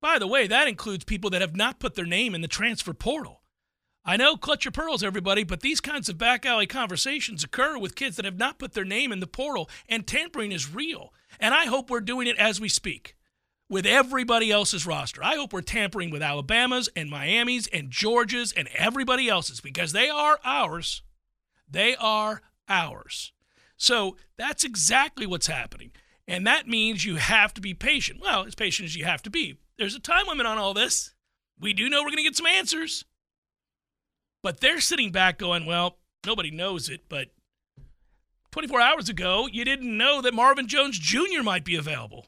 [0.01, 2.95] By the way, that includes people that have not put their name in the transfer
[2.95, 3.43] portal.
[4.05, 7.97] I know, clutch your pearls, everybody, but these kinds of back alley conversations occur with
[7.97, 11.13] kids that have not put their name in the portal, and tampering is real.
[11.39, 13.17] And I hope we're doing it as we speak
[13.69, 15.23] with everybody else's roster.
[15.23, 20.09] I hope we're tampering with Alabama's and Miami's and Georgia's and everybody else's because they
[20.09, 21.03] are ours.
[21.71, 23.33] They are ours.
[23.77, 25.93] So that's exactly what's happening.
[26.27, 28.21] And that means you have to be patient.
[28.21, 29.59] Well, as patient as you have to be.
[29.79, 31.15] There's a time limit on all this.
[31.61, 33.05] We do know we're going to get some answers.
[34.43, 37.29] But they're sitting back going, well, nobody knows it, but
[38.51, 41.43] 24 hours ago, you didn't know that Marvin Jones Jr.
[41.43, 42.27] might be available.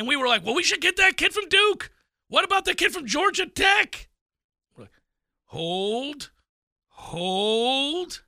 [0.00, 1.90] And we were like, well, we should get that kid from Duke.
[2.28, 4.08] What about the kid from Georgia Tech?
[4.74, 4.92] We're like,
[5.44, 6.30] hold,
[6.88, 8.22] hold.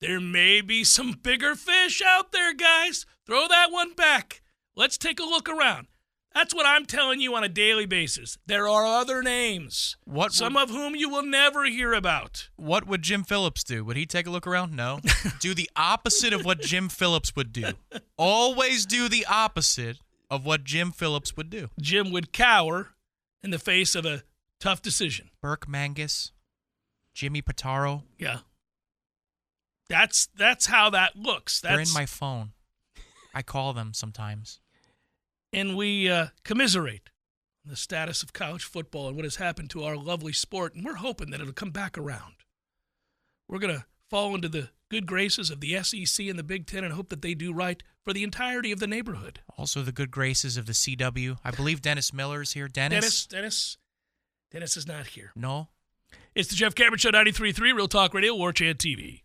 [0.00, 3.04] There may be some bigger fish out there, guys.
[3.26, 4.40] Throw that one back.
[4.74, 5.88] Let's take a look around.
[6.34, 8.38] That's what I'm telling you on a daily basis.
[8.46, 12.48] There are other names, What some would, of whom you will never hear about.
[12.56, 13.84] what would Jim Phillips do?
[13.84, 14.74] Would he take a look around?
[14.74, 15.00] No.
[15.40, 17.72] do the opposite of what Jim Phillips would do.
[18.16, 19.98] Always do the opposite
[20.30, 21.68] of what Jim Phillips would do.
[21.80, 22.90] Jim would cower
[23.42, 24.22] in the face of a
[24.60, 25.30] tough decision.
[25.42, 26.32] Burke Magnus,
[27.14, 28.02] Jimmy Pitaro.
[28.18, 28.38] Yeah.
[29.88, 31.60] That's that's how that looks.
[31.60, 32.52] That's They're in my phone.
[33.34, 34.60] I call them sometimes.
[35.52, 37.10] and we uh, commiserate
[37.64, 40.94] the status of college football and what has happened to our lovely sport, and we're
[40.94, 42.34] hoping that it'll come back around.
[43.48, 46.92] We're gonna fall into the good graces of the SEC and the Big Ten and
[46.92, 49.40] hope that they do right for the entirety of the neighborhood.
[49.56, 51.38] Also, the good graces of the CW.
[51.44, 52.68] I believe Dennis Miller is here.
[52.68, 53.00] Dennis?
[53.00, 53.76] Dennis, Dennis,
[54.50, 55.32] Dennis is not here.
[55.36, 55.68] No?
[56.34, 59.22] It's the Jeff Cameron Show, 93.3 Real Talk Radio, War Chant TV.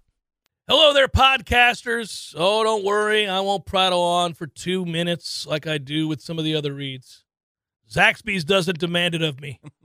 [0.67, 2.33] Hello there, podcasters.
[2.37, 3.27] Oh, don't worry.
[3.27, 6.73] I won't prattle on for two minutes like I do with some of the other
[6.73, 7.23] reads.
[7.91, 9.59] Zaxby's doesn't demand it of me.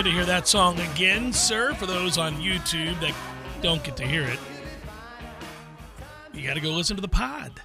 [0.00, 1.74] Good to hear that song again, sir.
[1.74, 3.14] For those on YouTube that
[3.60, 4.38] don't get to hear it,
[6.32, 7.60] you got to go listen to the pod.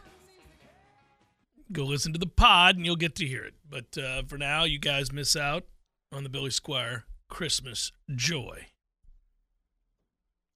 [1.72, 3.54] Go listen to the pod and you'll get to hear it.
[3.70, 5.64] But uh, for now, you guys miss out
[6.12, 8.66] on the Billy Squier Christmas joy.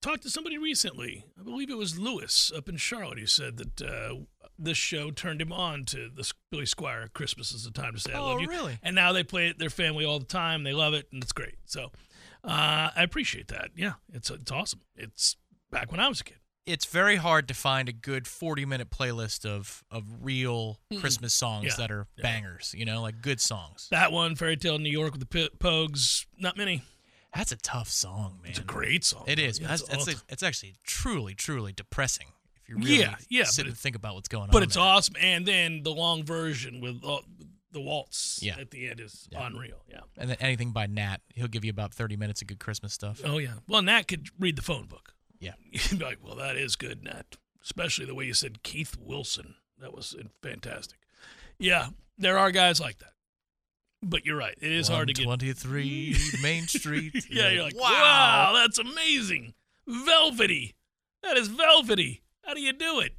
[0.02, 1.24] Talked to somebody recently.
[1.40, 3.20] I believe it was Lewis up in Charlotte.
[3.20, 4.16] He said that uh,
[4.60, 8.14] this show turned him on to the Billy Squier Christmas is the time to say
[8.14, 8.48] I Oh, love you.
[8.48, 8.78] really?
[8.84, 10.64] And now they play it their family all the time.
[10.64, 11.56] They love it and it's great.
[11.66, 11.92] So
[12.44, 13.70] uh, I appreciate that.
[13.76, 14.82] Yeah, it's it's awesome.
[14.96, 15.36] It's
[15.72, 16.38] back when I was a kid.
[16.66, 21.66] It's very hard to find a good 40 minute playlist of, of real Christmas songs
[21.66, 21.76] Yeah.
[21.78, 22.22] that are Yeah.
[22.24, 23.88] bangers, you know, like good songs.
[23.90, 26.84] That one, Fairy Tale in New York with the P- Pogues, not many.
[27.36, 28.52] That's a tough song, man.
[28.52, 29.24] It's a great song.
[29.28, 29.60] It is.
[29.60, 30.22] Yeah, That's, it's that's awesome.
[30.30, 32.28] it's actually truly, truly depressing
[32.70, 34.50] you really Yeah, yeah, sit and think about what's going on.
[34.52, 34.84] but it's there.
[34.84, 35.16] awesome.
[35.20, 37.20] And then the long version with uh,
[37.72, 38.58] the waltz Yeah.
[38.60, 39.46] at the end is Yeah.
[39.48, 39.84] unreal.
[39.90, 40.02] Yeah.
[40.18, 43.22] And then anything by Nat, he'll give you about 30 minutes of good Christmas stuff.
[43.26, 43.56] Oh yeah.
[43.68, 45.14] Well, Nat could read the phone book.
[45.40, 45.54] Yeah.
[45.72, 47.38] You'd be like, well, that is good, Nat.
[47.64, 49.56] Especially the way you said Keith Wilson.
[49.80, 51.00] That was fantastic.
[51.58, 53.14] Yeah, there are guys like that.
[54.02, 54.58] But you're right.
[54.62, 55.26] It is hard to get.
[55.28, 57.26] 123 Main Street.
[57.30, 59.54] yeah, you're like, wow, that's amazing.
[59.88, 60.76] Velvety.
[61.24, 62.22] That is velvety.
[62.50, 63.12] How do you do it?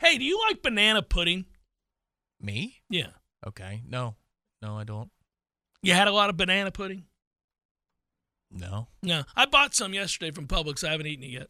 [0.00, 1.44] Hey, do you like banana pudding?
[2.40, 2.74] Me?
[2.90, 3.10] Yeah.
[3.46, 3.84] Okay.
[3.86, 4.16] No.
[4.60, 5.12] No, I don't.
[5.80, 7.04] You had a lot of banana pudding?
[8.50, 8.88] No.
[9.00, 9.22] No.
[9.36, 10.82] I bought some yesterday from Publix.
[10.82, 11.46] I haven't eaten it yet.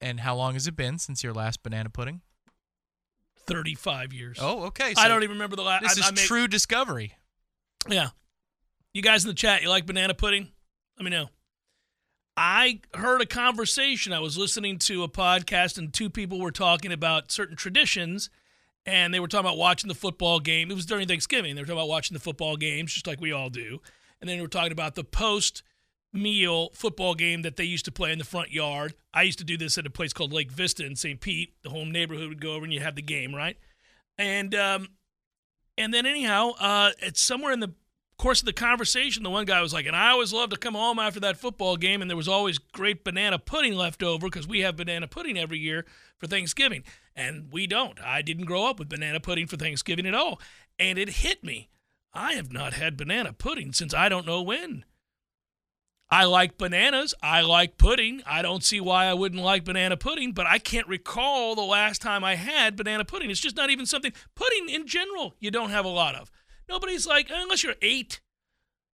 [0.00, 2.22] And how long has it been since your last banana pudding?
[3.40, 4.38] 35 years.
[4.40, 4.94] Oh, okay.
[4.96, 5.82] I don't even remember the last.
[5.82, 7.12] This I, is I make- true discovery.
[7.90, 8.08] Yeah.
[8.94, 10.48] You guys in the chat, you like banana pudding?
[10.96, 11.28] Let me know.
[12.40, 14.12] I heard a conversation.
[14.12, 18.30] I was listening to a podcast, and two people were talking about certain traditions,
[18.86, 20.70] and they were talking about watching the football game.
[20.70, 21.56] It was during Thanksgiving.
[21.56, 23.80] They were talking about watching the football games, just like we all do.
[24.20, 25.64] And then they were talking about the post
[26.12, 28.94] meal football game that they used to play in the front yard.
[29.12, 31.20] I used to do this at a place called Lake Vista in St.
[31.20, 31.54] Pete.
[31.64, 33.56] The whole neighborhood would go over and you have the game, right?
[34.16, 34.90] And um,
[35.76, 37.72] and then anyhow, uh, it's somewhere in the
[38.18, 40.74] course of the conversation, the one guy was like, and I always love to come
[40.74, 44.46] home after that football game, and there was always great banana pudding left over because
[44.46, 45.86] we have banana pudding every year
[46.18, 46.82] for Thanksgiving.
[47.16, 48.00] And we don't.
[48.00, 50.40] I didn't grow up with banana pudding for Thanksgiving at all.
[50.78, 51.70] And it hit me.
[52.12, 54.84] I have not had banana pudding since I don't know when.
[56.10, 57.14] I like bananas.
[57.22, 58.22] I like pudding.
[58.26, 62.00] I don't see why I wouldn't like banana pudding, but I can't recall the last
[62.00, 63.30] time I had banana pudding.
[63.30, 66.30] It's just not even something, pudding in general, you don't have a lot of.
[66.68, 68.20] Nobody's like, unless you're eight,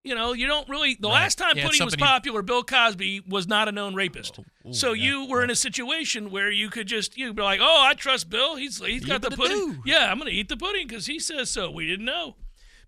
[0.02, 0.96] you know, you don't really.
[1.00, 1.14] The Right.
[1.14, 4.38] last time Yeah, was you- popular, Bill Cosby was not a known rapist.
[4.38, 5.44] Oh, ooh, so yeah, you were yeah.
[5.44, 8.56] in a situation where you could just, you'd be like, oh, I trust Bill.
[8.56, 9.56] He's he's got the pudding.
[9.74, 9.82] Yibbidi-doo.
[9.86, 11.70] Yeah, I'm going to eat the pudding because he says so.
[11.70, 12.36] We didn't know.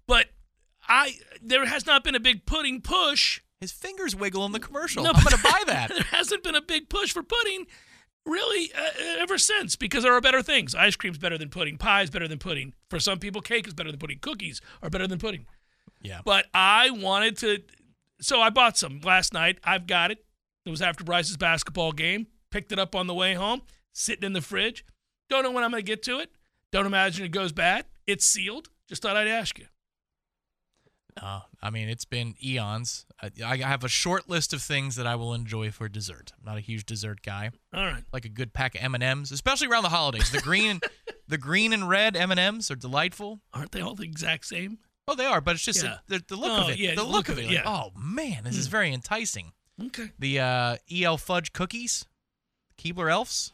[0.06, 0.26] But
[0.88, 3.40] I, there has not been a big pudding push.
[3.60, 5.02] His fingers wiggle in the commercial.
[5.02, 5.88] No, I'm going to buy that.
[5.88, 7.66] there hasn't been a big push for pudding
[8.26, 10.74] really uh, ever since because there are better things.
[10.74, 11.78] Ice cream's better than pudding.
[11.78, 12.74] Pie's better than pudding.
[12.90, 14.18] For some people, cake is better than pudding.
[14.20, 15.46] Cookies are better than pudding.
[16.02, 16.20] Yeah.
[16.24, 17.62] But I wanted to,
[18.20, 19.58] so I bought some last night.
[19.64, 20.24] I've got it.
[20.64, 22.26] It was after Bryce's basketball game.
[22.50, 23.62] Picked it up on the way home,
[23.92, 24.84] sitting in the fridge.
[25.28, 26.30] Don't know when I'm going to get to it.
[26.72, 27.86] Don't imagine it goes bad.
[28.06, 28.68] It's sealed.
[28.88, 29.66] Just thought I'd ask you.
[31.20, 33.06] Uh, I mean, it's been eons.
[33.22, 36.32] I, I have a short list of things that I will enjoy for dessert.
[36.38, 37.50] I'm not a huge dessert guy.
[37.72, 38.04] All right.
[38.12, 40.30] Like a good pack of M&Ms, especially around the holidays.
[40.30, 40.80] The green,
[41.28, 43.40] the green and red M&Ms are delightful.
[43.54, 44.78] Aren't they all the exact same?
[45.08, 45.98] Oh, they are, but it's just Yeah.
[46.08, 46.78] the, the look Oh, of it.
[46.78, 47.44] yeah, the look, of it.
[47.46, 47.62] like, yeah.
[47.64, 49.52] oh man, this is very enticing.
[49.82, 50.10] Okay.
[50.18, 52.04] The uh, EL fudge cookies,
[52.78, 53.52] Keebler Elves.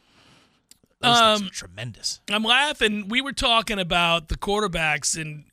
[1.03, 2.21] Those Um, tremendous.
[2.31, 3.09] I'm laughing.
[3.09, 5.43] We were talking about the quarterbacks and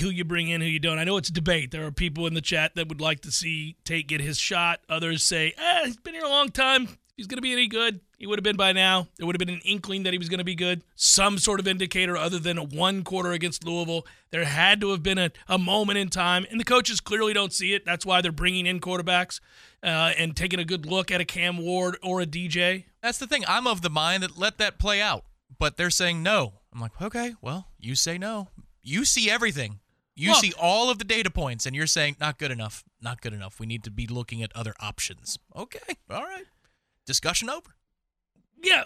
[0.00, 0.98] who you bring in, who you don't.
[0.98, 1.70] I know it's a debate.
[1.70, 4.80] There are people in the chat that would like to see Tate get his shot.
[4.88, 6.88] Others say, eh, he's been here a long time.
[7.16, 9.08] If he's going to be any good, he would have been by now.
[9.16, 10.82] There would have been an inkling that he was going to be good.
[10.96, 14.06] Some sort of indicator other than a one quarter against Louisville.
[14.32, 17.54] There had to have been a, a moment in time, and the coaches clearly don't
[17.54, 17.86] see it.
[17.86, 19.40] That's why they're bringing in quarterbacks
[19.82, 22.84] uh, and taking a good look at a Cam Ward or a DJ.
[23.00, 23.44] That's the thing.
[23.48, 25.24] I'm of the mind that let that play out,
[25.58, 26.52] but they're saying no.
[26.70, 28.48] I'm like, okay, well, you say no.
[28.82, 29.80] You see everything.
[30.14, 32.84] You Well- see all of the data points, and you're saying not good enough.
[33.00, 33.58] Not good enough.
[33.58, 35.38] We need to be looking at other options.
[35.54, 36.44] Okay, all right.
[37.06, 37.76] Discussion over.
[38.62, 38.84] yeah,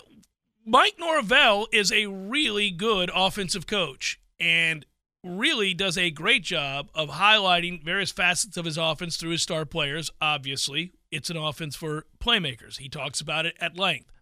[0.64, 4.85] Mike Norvell is a really good offensive coach and
[5.24, 9.64] really does a great job of highlighting various facets of his offense through his star
[9.64, 10.11] players.
[10.20, 12.78] Obviously, it's an offense for playmakers.
[12.78, 14.12] He talks about it at length.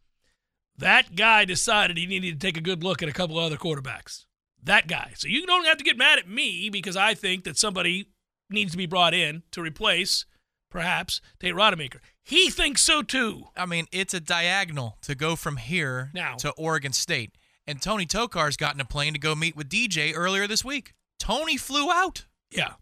[0.77, 3.57] That guy decided he needed to take a good look at a couple of other
[3.57, 4.25] quarterbacks.
[4.63, 5.13] That guy.
[5.17, 8.11] So you don't have to get mad at me because I think that somebody
[8.51, 10.25] needs to be brought in to replace,
[10.71, 11.99] perhaps, Tate Rodemaker.
[12.23, 13.45] He thinks so too.
[13.57, 17.33] I mean, it's a diagonal to go from here Now- to Oregon State.
[17.67, 20.95] And Tony Tokarz gotten a plane to go meet with DJ earlier this week.
[21.19, 22.25] Tony flew out.
[22.51, 22.75] Yeah.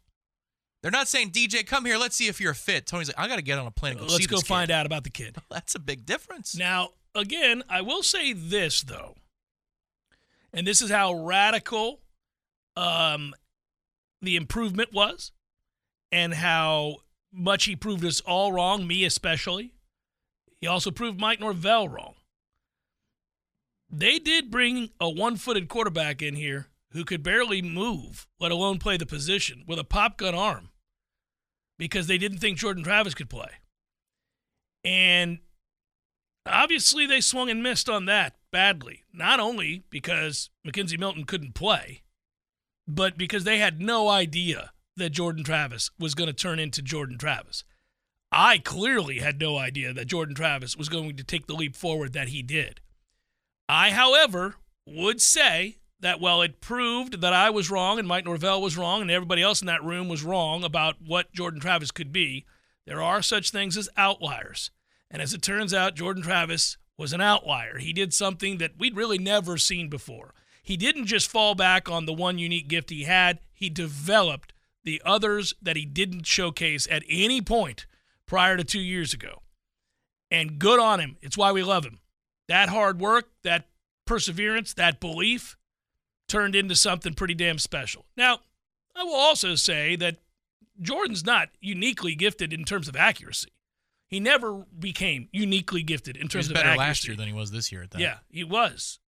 [0.83, 1.99] They're not saying DJ, come here.
[1.99, 2.87] Let's see if you're a fit.
[2.87, 4.45] Tony's like, I got to get on a plane and go Let's see go this
[4.45, 5.37] kid." find out about the kid.
[5.51, 6.57] That's a big difference.
[6.57, 9.17] Now, again, I will say this though,
[10.53, 12.01] and this is how radical
[12.77, 13.35] um,
[14.23, 15.33] the improvement was,
[16.13, 16.99] and how
[17.33, 19.73] much he proved us all wrong, me especially.
[20.61, 22.15] He also proved Mike Norvell wrong.
[23.91, 28.97] They did bring a one-footed quarterback in here who could barely move, let alone play
[28.97, 30.71] the position, with a pop gun arm,
[31.79, 33.51] because they didn't think Jordan Travis could play.
[34.83, 35.39] And
[36.47, 39.05] obviously they swung and missed on that badly.
[39.13, 42.03] Not only because McKenzie Milton couldn't play,
[42.89, 47.19] but because they had no idea that Jordan Travis was going to turn into Jordan
[47.19, 47.65] Travis.
[48.33, 52.13] I clearly had no idea that Jordan Travis was going to take the leap forward
[52.13, 52.81] that he did.
[53.69, 54.57] I, however,
[54.87, 59.01] would say that while it proved that I was wrong and Mike Norvell was wrong
[59.01, 62.45] and everybody else in that room was wrong about what Jordan Travis could be,
[62.87, 64.71] there are such things as outliers.
[65.11, 67.79] And as it turns out, Jordan Travis was an outlier.
[67.79, 70.35] He did something that we'd really never seen before.
[70.63, 74.53] He didn't just fall back on the one unique gift he had, he developed
[74.87, 77.85] the others that he didn't showcase at any point
[78.25, 79.43] prior to two years ago.
[80.31, 81.19] And good on him.
[81.21, 81.99] It's why we love him.
[82.49, 83.67] That hard work, that
[84.07, 85.57] perseverance, that belief
[86.29, 88.07] turned into something pretty damn special.
[88.17, 88.41] Now,
[88.95, 90.17] I will also say that
[90.81, 93.51] Jordan's not uniquely gifted in terms of accuracy.
[94.09, 96.89] He never became uniquely gifted in He terms was of better accuracy.
[96.89, 98.01] last year than he was this year at that.
[98.01, 99.01] Yeah, he was.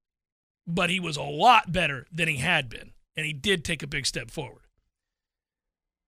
[0.66, 2.92] But he was a lot better than he had been.
[3.16, 4.62] And he did take a big step forward.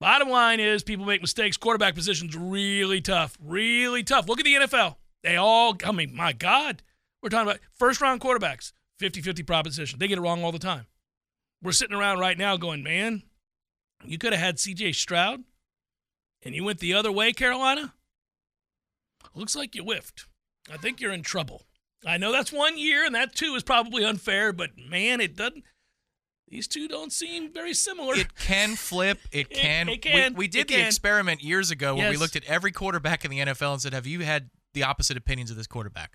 [0.00, 1.58] Bottom line is people make mistakes.
[1.58, 3.36] Quarterback position's really tough.
[3.38, 4.28] Really tough.
[4.28, 4.96] Look at the NFL.
[5.22, 6.82] They all, I mean, my God.
[7.22, 9.98] We're talking about first round quarterbacks, 50 50 proposition.
[9.98, 10.86] They get it wrong all the time.
[11.62, 13.22] We're sitting around right now going, man,
[14.02, 15.44] you could have had CJ Stroud
[16.42, 17.92] and you went the other way, Carolina.
[19.34, 20.26] Looks like you whiffed.
[20.72, 21.66] I think you're in trouble.
[22.06, 25.64] I know that's one year, and that too is probably unfair, but man, it doesn't.
[26.50, 28.14] These two don't seem very similar.
[28.16, 29.18] It can flip.
[29.32, 29.88] It It- can.
[29.88, 30.32] it can.
[30.34, 30.86] We, we did It the can.
[30.86, 34.06] experiment years ago where we looked at every quarterback in the NFL and said, "Have
[34.06, 36.14] you had the opposite opinions of this quarterback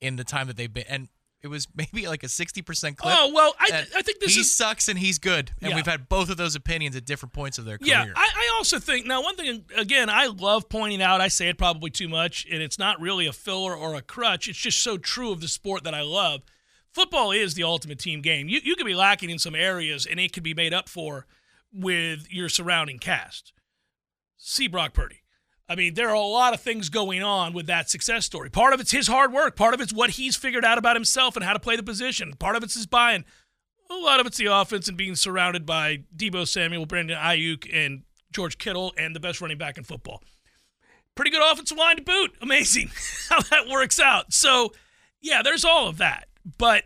[0.00, 1.08] in the time that they've been?" And
[1.42, 3.14] it was maybe like a sixty percent clip.
[3.18, 5.76] oh well, I, I think this he is sucks and he's good, and Yeah.
[5.76, 8.14] we've had both of those opinions at different points of their Yeah, career.
[8.16, 11.20] I, I also think now one thing again I love pointing out.
[11.20, 14.48] I say it probably too much, and it's not really a filler or a crutch.
[14.48, 16.40] It's just so true of the sport that I love.
[16.92, 18.48] Football is the ultimate team game.
[18.48, 21.26] You you could be lacking in some areas, and it could be made up for
[21.72, 23.52] with your surrounding cast.
[24.36, 25.22] See Brock Purdy.
[25.68, 28.50] I mean, there are a lot of things going on with that success story.
[28.50, 29.54] Part of it's his hard work.
[29.54, 32.32] Part of it's what he's figured out about himself and how to play the position.
[32.34, 33.24] Part of it's his buying.
[33.88, 38.02] A lot of it's the offense and being surrounded by Deebo Samuel, Brandon Aiyuk, and
[38.32, 40.24] George Kittle, and the best running back in football.
[41.14, 42.32] Pretty good offensive line to boot.
[42.40, 42.90] Amazing
[43.28, 44.32] how that works out.
[44.32, 44.72] So,
[45.20, 46.29] yeah, there's all of that.
[46.58, 46.84] But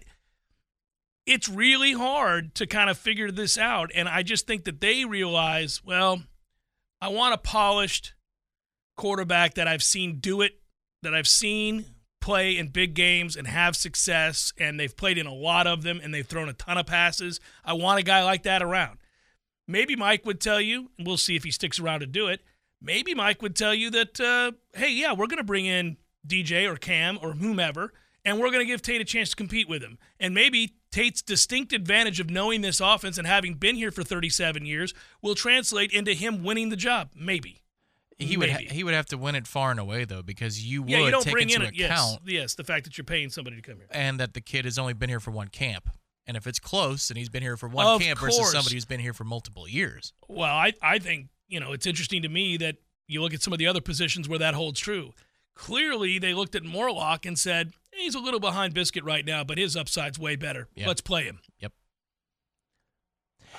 [1.27, 3.91] it's really hard to kind of figure this out.
[3.95, 6.23] And I just think that they realize, well,
[7.01, 8.15] I want a polished
[8.97, 10.61] quarterback that I've seen do it,
[11.03, 11.87] that I've seen
[12.21, 16.01] play in big games and have success, and they've played in a lot of them
[16.03, 17.41] and they've thrown a ton of passes.
[17.65, 18.99] I want a guy like that around.
[19.69, 22.41] Maybe Mike would tell you, and we'll see if he sticks around to do it.
[22.81, 25.97] Maybe Mike would tell you that, uh, hey, yeah, we're going to bring in
[26.27, 27.93] DJ or Cam or whomever,
[28.25, 29.99] and we're going to give Tate a chance to compete with him.
[30.21, 34.65] And maybe Tate's distinct advantage of knowing this offense and having been here for 37
[34.67, 37.11] years will translate into him winning the job.
[37.15, 37.61] Maybe.
[38.17, 40.83] He would ha- he would have to win it far and away though because you
[40.83, 43.29] would yeah, you don't take bring into account Yes, yes, the fact that you're paying
[43.29, 43.89] somebody to come here.
[43.91, 45.89] and that the kid has only been here for one camp.
[46.27, 48.37] And if it's close and he's been here for one Of camp course.
[48.39, 50.13] versus somebody who's been here for multiple years.
[50.29, 52.77] Well, I, I think, you know, it's interesting to me that
[53.09, 55.13] you look at some of the other positions where that holds true.
[55.55, 59.45] Clearly, they looked at Morlock and said, "Eh, he's a little behind Biscuit right now,
[59.45, 60.69] but his upside's way better.
[60.75, 60.87] Yeah.
[60.89, 61.41] Let's play him.
[61.61, 61.73] Yep.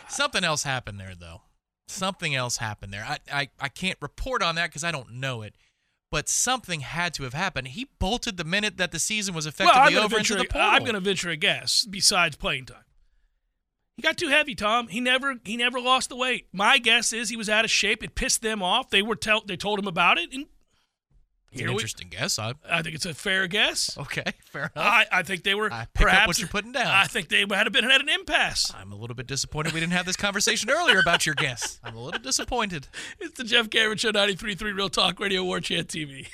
[0.09, 1.41] Something else happened there though.
[1.87, 3.05] Something else happened there.
[3.07, 5.55] I I, I can't report on that because I don't know it.
[6.11, 7.69] But something had to have happened.
[7.69, 10.33] He bolted the minute that the season was Well, effectively I'm going over to into
[10.35, 10.47] venture.
[10.47, 10.69] the portal.
[10.71, 11.85] I'm going to venture a guess.
[11.89, 12.83] Besides playing time,
[13.97, 14.55] he got too heavy.
[14.55, 14.87] Tom.
[14.87, 15.35] He never.
[15.43, 16.47] He never lost the weight.
[16.53, 18.03] My guess is he was out of shape.
[18.03, 18.89] It pissed them off.
[18.91, 19.41] They were tell.
[19.45, 20.45] They told him about it, and
[21.55, 22.37] It's here an we- interesting guess.
[22.37, 23.97] I, I think it's a fair guess.
[23.97, 24.85] okay, fair enough.
[24.85, 26.87] I, I think they were I pick up what you're putting down.
[26.87, 28.73] I think they had been at an impasse.
[28.75, 31.79] I'm a little bit disappointed we didn't have this conversation earlier about your guess.
[31.83, 32.89] I'm a little disappointed.
[33.21, 36.27] It's the Jeff Cameron Show, 93.3 Real Talk Radio, War Chant TV.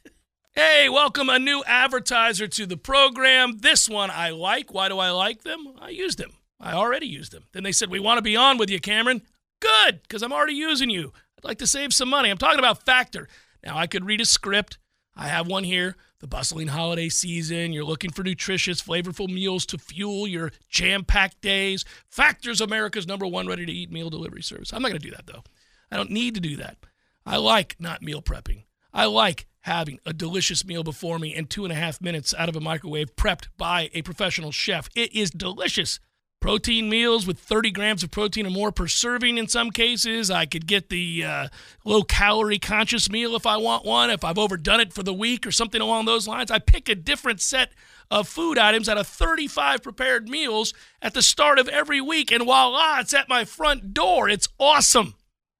[0.56, 3.58] hey, welcome a new advertiser to the program.
[3.58, 4.74] This one I like.
[4.74, 5.74] Why do I like them?
[5.80, 6.32] I used them.
[6.60, 7.44] I already used them.
[7.52, 9.22] Then they said, we want to be on with you, Cameron.
[9.60, 11.12] Good, because I'm already using you.
[11.38, 12.30] I'd like to save some money.
[12.30, 13.28] I'm talking about Factor.
[13.64, 14.78] Now, I could read a script.
[15.16, 15.96] I have one here.
[16.20, 17.72] The bustling holiday season.
[17.72, 21.84] You're looking for nutritious, flavorful meals to fuel your jam packed days.
[22.08, 24.72] Factor's America's number one ready to eat meal delivery service.
[24.72, 25.44] I'm not going to do that, though.
[25.90, 26.78] I don't need to do that.
[27.26, 28.64] I like not meal prepping.
[28.92, 32.48] I like having a delicious meal before me in two and a half minutes out
[32.48, 34.88] of a microwave prepped by a professional chef.
[34.94, 36.00] It is delicious.
[36.44, 40.30] Protein meals with 30 grams of protein or more per serving in some cases.
[40.30, 41.48] I could get the uh,
[41.86, 45.46] low calorie conscious meal if I want one, if I've overdone it for the week
[45.46, 46.50] or something along those lines.
[46.50, 47.70] I pick a different set
[48.10, 52.30] of food items out of 35 prepared meals at the start of every week.
[52.30, 54.28] And voila, it's at my front door.
[54.28, 55.14] It's awesome.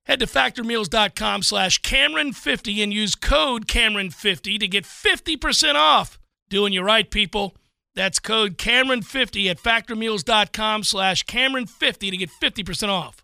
[0.04, 6.18] Head to factormeals.com slash Cameron50 and use code Cameron50 to get 50% off.
[6.50, 7.56] Doing you right, people.
[7.94, 13.22] That's code Cameron50 at factormeals.com slash Cameron50 to get 50% off.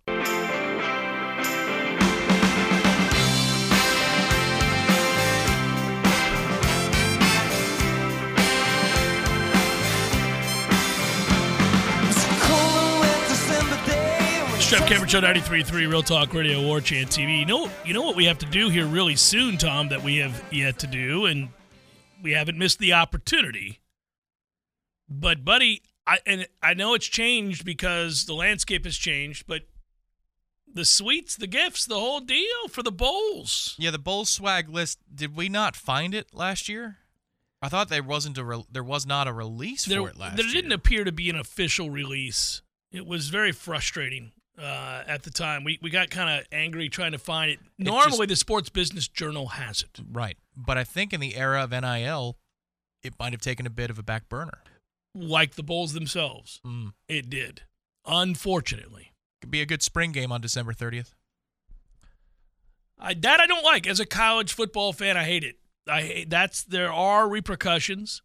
[14.70, 17.40] Jeff Cameron Show 93.3 Real Talk Radio War Chant TV.
[17.40, 20.18] You know, you know what we have to do here really soon, Tom, that we
[20.18, 21.48] have yet to do, and
[22.22, 23.80] we haven't missed the opportunity.
[25.10, 29.62] But, buddy, I and I know it's changed because the landscape has changed, but
[30.72, 33.74] the sweets, the gifts, the whole deal for the bowls.
[33.78, 34.98] Yeah, the bowl swag list.
[35.12, 36.98] Did we not find it last year?
[37.62, 40.36] I thought there wasn't a re- there was not a release There, for it last
[40.36, 40.54] there year.
[40.54, 42.62] didn't appear to be an official release.
[42.92, 45.64] It was very frustrating uh, at the time.
[45.64, 47.58] We we got kind of angry trying to find it.
[47.78, 50.00] Normally, the Sports Business Journal has it.
[50.10, 52.38] Right, but I think in the era of NIL,
[53.02, 54.62] it might have taken a bit of a back burner.
[55.14, 56.60] Like the Bulls themselves.
[56.66, 56.92] Mm.
[57.08, 57.62] It did.
[58.06, 59.12] Unfortunately.
[59.40, 61.14] Could be a good spring game on December 30th.
[62.98, 63.86] I, that I don't like.
[63.86, 65.56] As a college football fan, I hate it.
[65.88, 68.22] I hate that's there are repercussions.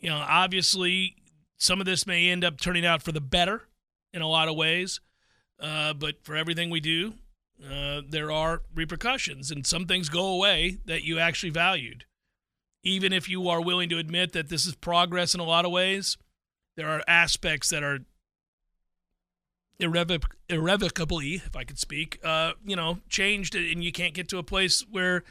[0.00, 1.16] You know, obviously
[1.56, 3.62] some of this may end up turning out for the better
[4.12, 5.00] in a lot of ways.
[5.58, 7.14] Uh, but for everything we do,
[7.68, 12.04] uh, there are repercussions and some things go away that you actually valued.
[12.86, 15.72] Even if you are willing to admit that this is progress in a lot of
[15.72, 16.16] ways,
[16.76, 18.00] there are aspects that are
[19.80, 24.38] irrevoc- irrevocably, if I could speak, uh, you know, changed, and you can't get to
[24.38, 25.24] a place where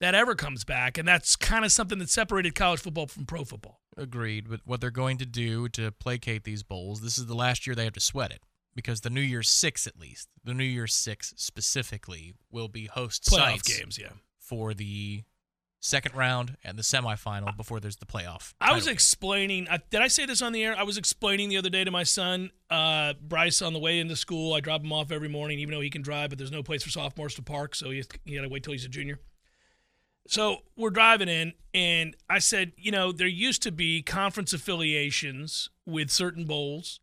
[0.00, 0.98] that ever comes back.
[0.98, 3.80] And that's kind of something that separated college football from pro football.
[3.96, 4.48] Agreed.
[4.48, 7.74] But what they're going to do to placate these bowls, this is the last year
[7.74, 8.42] they have to sweat it
[8.74, 13.24] because the New Year's Six, at least, the New Year's Six specifically, will be host
[13.24, 14.10] Playoff sites games, yeah.
[14.38, 15.24] for the
[15.80, 18.52] second round and the semifinal before there's the playoff.
[18.60, 19.68] I was explaining.
[19.70, 20.74] I, did I say this on the air?
[20.76, 24.16] I was explaining the other day to my son, uh, Bryce, on the way into
[24.16, 24.54] school.
[24.54, 26.82] I drop him off every morning, even though he can drive, but there's no place
[26.82, 29.20] for sophomores to park, so he, he got to wait till he's a junior.
[30.26, 35.70] So we're driving in, and I said, you know, there used to be conference affiliations
[35.86, 37.00] with certain bowls,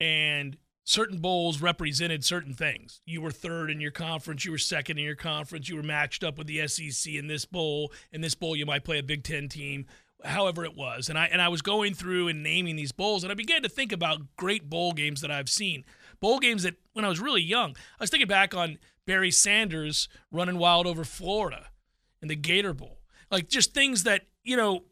[0.00, 3.00] and certain bowls represented certain things.
[3.06, 6.24] You were third in your conference, you were second in your conference, you were matched
[6.24, 7.92] up with the SEC in this bowl.
[8.12, 9.86] In this bowl, you might play a Big Ten team,
[10.24, 11.08] however it was.
[11.08, 13.68] And I and I was going through and naming these bowls, and I began to
[13.68, 15.84] think about great bowl games that I've seen.
[16.20, 20.08] Bowl games that when I was really young, I was thinking back on Barry Sanders
[20.30, 21.66] running wild over Florida
[22.20, 23.00] in the Gator Bowl.
[23.30, 24.84] Like just things that, you know,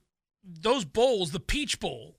[0.42, 2.16] those bowls, the Peach Bowl,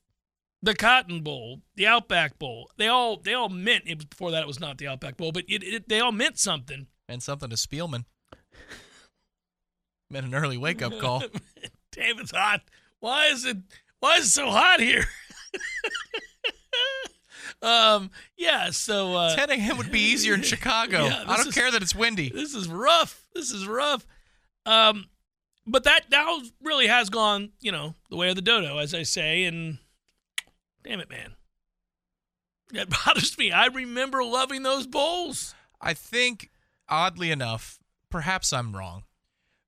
[0.64, 4.44] the Cotton Bowl, the Outback Bowl, they all they all meant it was before that
[4.44, 6.88] it was not the Outback Bowl, but it, it, they all meant something.
[7.10, 8.06] And something to Spielman.
[10.10, 11.24] meant an early wake up call.
[11.92, 12.62] Damn, it's hot.
[13.00, 13.58] Why is it
[14.00, 15.06] why is it so hot here?
[17.62, 19.78] um, yeah, so uh 10 a.m.
[19.78, 21.06] would be easier in Chicago.
[21.06, 22.30] Yeah, I don't is- care that it's windy.
[22.30, 23.26] this is rough.
[23.34, 24.06] This is rough.
[24.66, 25.08] Um,
[25.66, 29.04] but that now really has gone, you know, the way of the dodo, as I
[29.04, 29.80] say, and
[30.84, 31.36] damn it, man.
[32.74, 33.52] That bothers me.
[33.52, 35.54] I remember loving those bowls.
[35.80, 36.50] I think,
[36.90, 37.80] oddly enough,
[38.10, 39.04] perhaps I'm wrong,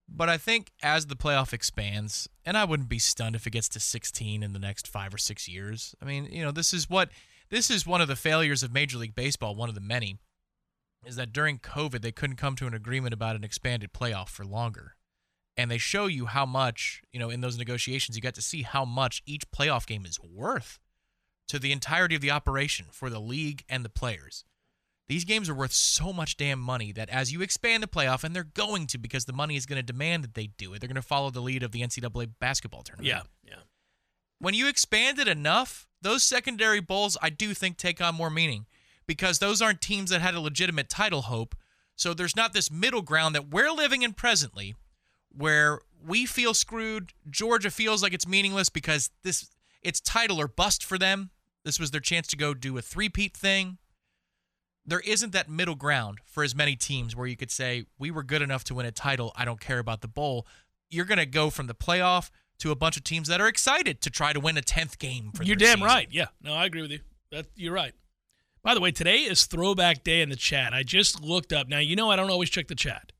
[0.08, 3.70] but I think as the playoff expands, and I wouldn't be stunned if it gets
[3.70, 5.96] to 16 in the next five or six years.
[6.02, 7.10] I mean, you know, this is what
[7.50, 9.56] this is one of the failures of Major League Baseball.
[9.56, 10.18] One of the many
[11.06, 14.46] is that during COVID they couldn't come to an agreement about an expanded playoff for
[14.46, 14.96] longer.
[15.56, 18.64] And they show you how much, you know, in those negotiations, you got to see
[18.64, 20.80] how much each playoff game is worth
[21.54, 24.44] to the entirety of the operation for the league and the players.
[25.08, 28.36] These games are worth so much damn money that as you expand the playoff, and
[28.36, 30.88] they're going to because the money is going to demand that they do it, they're
[30.88, 33.08] going to follow the lead of the NCAA basketball tournament.
[33.08, 33.62] Yeah, yeah.
[34.40, 38.66] When you expand it enough, those secondary bowls, I do think, take on more meaning
[39.06, 41.54] because those aren't teams that had a legitimate title hope.
[41.96, 44.74] So there's not this middle ground that we're living in presently
[45.30, 47.14] where we feel screwed.
[47.30, 49.52] Georgia feels like it's meaningless because this
[49.84, 51.30] it's title or bust for them.
[51.66, 53.78] This was their chance to go do a three-peat thing.
[54.86, 58.24] There isn't that middle ground for as many teams where you could say we were
[58.24, 59.32] good enough to win a title.
[59.36, 60.46] I don't care about the bowl.
[60.90, 64.02] You're going to go from the playoff to a bunch of teams that are excited
[64.02, 65.86] to try to win a 10th game for You're damn season.
[65.88, 66.08] right.
[66.12, 66.28] Yeah.
[66.42, 67.00] No, I agree with you.
[67.32, 67.94] That you're right.
[68.62, 70.74] By the way, today is throwback day in the chat.
[70.74, 71.68] I just looked up.
[71.70, 73.12] Now, you know I don't always check the chat.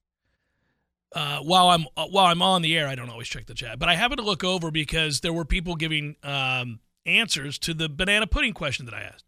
[1.16, 3.78] Uh, while I'm uh, while I'm on the air, I don't always check the chat,
[3.78, 7.90] but I happened to look over because there were people giving um, answers to the
[7.90, 9.26] banana pudding question that I asked.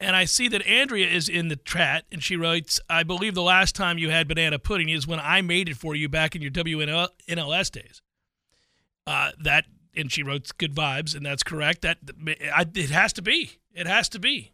[0.00, 3.42] And I see that Andrea is in the chat, and she writes, "I believe the
[3.42, 6.42] last time you had banana pudding is when I made it for you back in
[6.42, 8.00] your WNLS days."
[9.06, 9.64] Uh, that,
[9.96, 11.82] and she wrote "good vibes," and that's correct.
[11.82, 11.98] That
[12.54, 13.58] I, it has to be.
[13.74, 14.52] It has to be.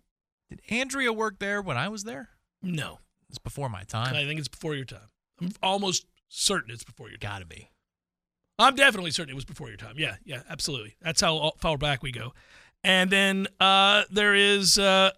[0.49, 2.31] Did Andrea work there when I was there?
[2.63, 4.15] No, It's before my time.
[4.15, 5.11] I think it's before your time.
[5.41, 7.33] I'm almost certain it's before your time.
[7.33, 7.69] Gotta be.
[8.59, 9.95] I'm definitely certain it was before your time.
[9.99, 10.97] Yeah, yeah, absolutely.
[11.03, 12.33] That's how far back we go.
[12.85, 15.11] And then uh, there is uh,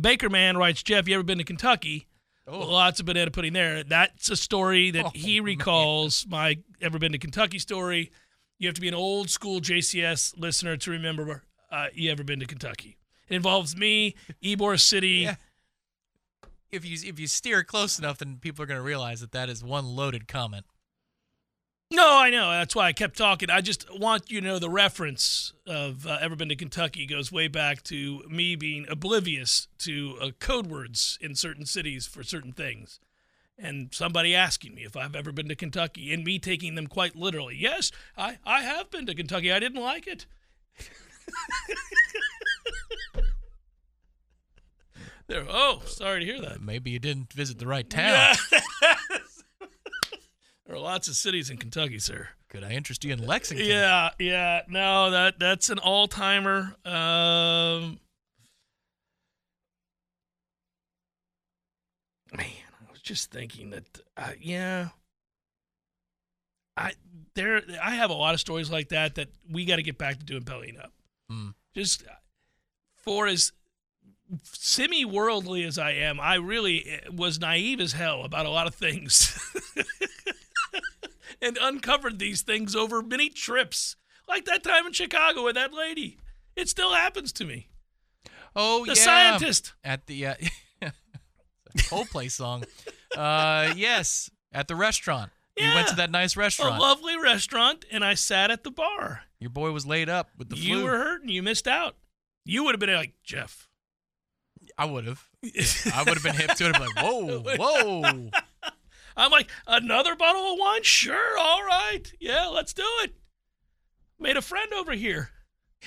[0.00, 2.06] Baker Man writes, Jeff, you ever been to Kentucky?
[2.46, 3.84] Lots of banana pudding there.
[3.84, 6.26] That's a story that Oh, he recalls.
[6.28, 8.10] My ever been to Kentucky story.
[8.58, 12.40] You have to be an old school JCS listener to remember uh, you ever been
[12.40, 12.96] to Kentucky.
[13.28, 15.08] It involves me, Ybor City.
[15.08, 15.36] Yeah.
[16.72, 19.48] If you if you steer close enough, then people are going to realize that that
[19.48, 20.66] is one loaded comment.
[21.92, 22.50] No, I know.
[22.50, 23.50] That's why I kept talking.
[23.50, 27.32] I just want you to know the reference of uh, ever been to Kentucky goes
[27.32, 32.52] way back to me being oblivious to uh, code words in certain cities for certain
[32.52, 33.00] things.
[33.58, 37.16] And somebody asking me if I've ever been to Kentucky and me taking them quite
[37.16, 37.56] literally.
[37.58, 39.52] Yes, I, I have been to Kentucky.
[39.52, 40.26] I didn't like it.
[45.26, 45.44] there.
[45.48, 46.62] Oh, sorry to hear that.
[46.62, 48.36] Maybe you didn't visit the right town.
[50.70, 52.28] there are lots of cities in Kentucky, sir.
[52.48, 53.66] Could I interest you in Lexington?
[53.66, 54.62] Yeah, yeah.
[54.68, 56.76] No, that that's an all timer.
[56.84, 57.98] Um,
[62.32, 62.46] man,
[62.86, 63.84] I was just thinking that.
[64.16, 64.90] Uh, yeah,
[66.76, 66.92] I
[67.34, 67.62] there.
[67.82, 70.24] I have a lot of stories like that that we got to get back to
[70.24, 70.92] doing bellying up.
[71.28, 71.48] Hmm.
[71.74, 72.04] Just
[72.94, 73.50] for as
[74.44, 78.68] semi worldly as I am, I really eh, was naive as hell about a lot
[78.68, 79.36] of things.
[81.42, 83.96] and uncovered these things over many trips.
[84.28, 86.18] Like that time in Chicago with that lady.
[86.56, 87.68] It still happens to me.
[88.54, 88.92] Oh yeah.
[88.92, 89.04] The yeah.
[89.04, 89.74] scientist.
[89.84, 90.34] at the uh,
[91.78, 92.64] Coldplay song.
[93.16, 95.30] Uh, yes, at the restaurant.
[95.56, 96.76] You went to that nice restaurant.
[96.76, 99.22] A lovely restaurant, and I sat at the bar.
[99.38, 100.78] Your boy was laid up with the you flu.
[100.78, 101.28] You were hurting.
[101.28, 101.96] You missed out.
[102.44, 103.68] You would have been like, Jeff.
[104.78, 105.22] I would have.
[105.94, 106.74] I would have been hip to it.
[106.74, 108.30] I'd be like, whoa, whoa.
[109.20, 110.82] I'm like, another bottle of wine?
[110.82, 112.02] Sure, all right.
[112.18, 113.12] Yeah, let's do it.
[114.18, 115.30] Made a friend over here.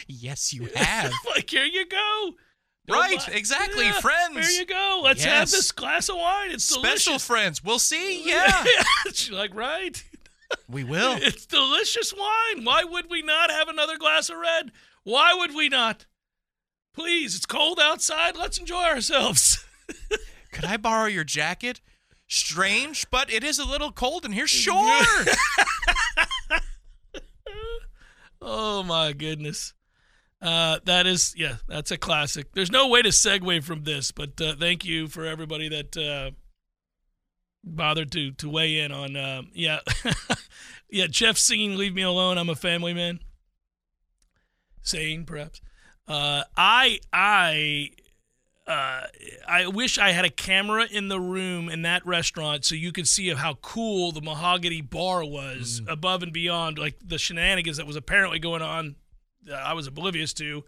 [0.07, 1.11] Yes, you have.
[1.29, 2.31] like, here you go.
[2.87, 4.35] Don't Right, buy- exactly, Yeah, friends.
[4.35, 5.01] There you go.
[5.03, 6.51] Let's have this glass of wine.
[6.51, 7.03] It's delicious.
[7.03, 7.27] Special delicious.
[7.27, 7.63] friends.
[7.63, 8.23] We'll see.
[8.27, 8.63] Yeah,
[9.13, 10.03] She's like, right.
[10.69, 11.15] we will.
[11.21, 12.65] It's delicious wine.
[12.65, 14.71] Why would we not have another glass of red?
[15.03, 16.05] Why would we not?
[16.93, 18.35] Please, it's cold outside.
[18.37, 19.65] Let's enjoy ourselves.
[20.51, 21.81] Could I borrow your jacket?
[22.33, 24.47] Strange, but it is a little cold in here.
[24.47, 24.73] Sure.
[28.41, 29.75] oh my goodness.
[30.41, 32.51] Uh, that is, yeah, that's a classic.
[32.53, 36.31] There's no way to segue from this, but uh, thank you for everybody that uh,
[37.63, 39.15] bothered to to weigh in on.
[39.15, 39.81] Uh, yeah,
[40.89, 41.05] yeah.
[41.05, 43.19] Jeff singing "Leave Me Alone." I'm a family man.
[44.81, 45.61] Saying perhaps.
[46.07, 47.91] Uh, I I
[48.65, 49.07] uh,
[49.47, 53.07] I wish I had a camera in the room in that restaurant so you could
[53.07, 57.97] see how cool the mahogany bar was above and beyond like the shenanigans that was
[57.97, 58.95] apparently going on
[59.45, 60.63] that I was oblivious to